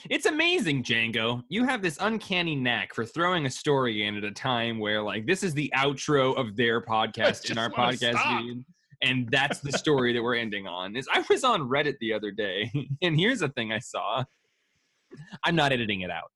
[0.08, 1.42] It's amazing, Django.
[1.48, 5.26] You have this uncanny knack for throwing a story in at a time where, like,
[5.26, 8.62] this is the outro of their podcast in our podcast
[9.02, 10.96] and that's the story that we're ending on.
[10.96, 12.70] Is I was on Reddit the other day,
[13.02, 14.24] and here's a thing I saw.
[15.44, 16.30] I'm not editing it out.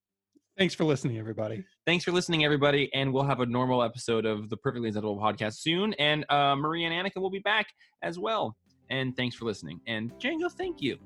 [0.56, 1.64] Thanks for listening, everybody.
[1.84, 5.54] Thanks for listening, everybody, and we'll have a normal episode of the Perfectly Acceptable podcast
[5.54, 5.94] soon.
[5.94, 7.66] And uh, Maria and Annika will be back
[8.02, 8.56] as well.
[8.88, 9.80] And thanks for listening.
[9.88, 10.96] And Django, thank you.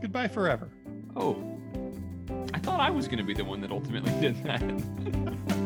[0.00, 0.70] Goodbye forever.
[1.14, 1.36] Oh,
[2.54, 5.54] I thought I was going to be the one that ultimately did that.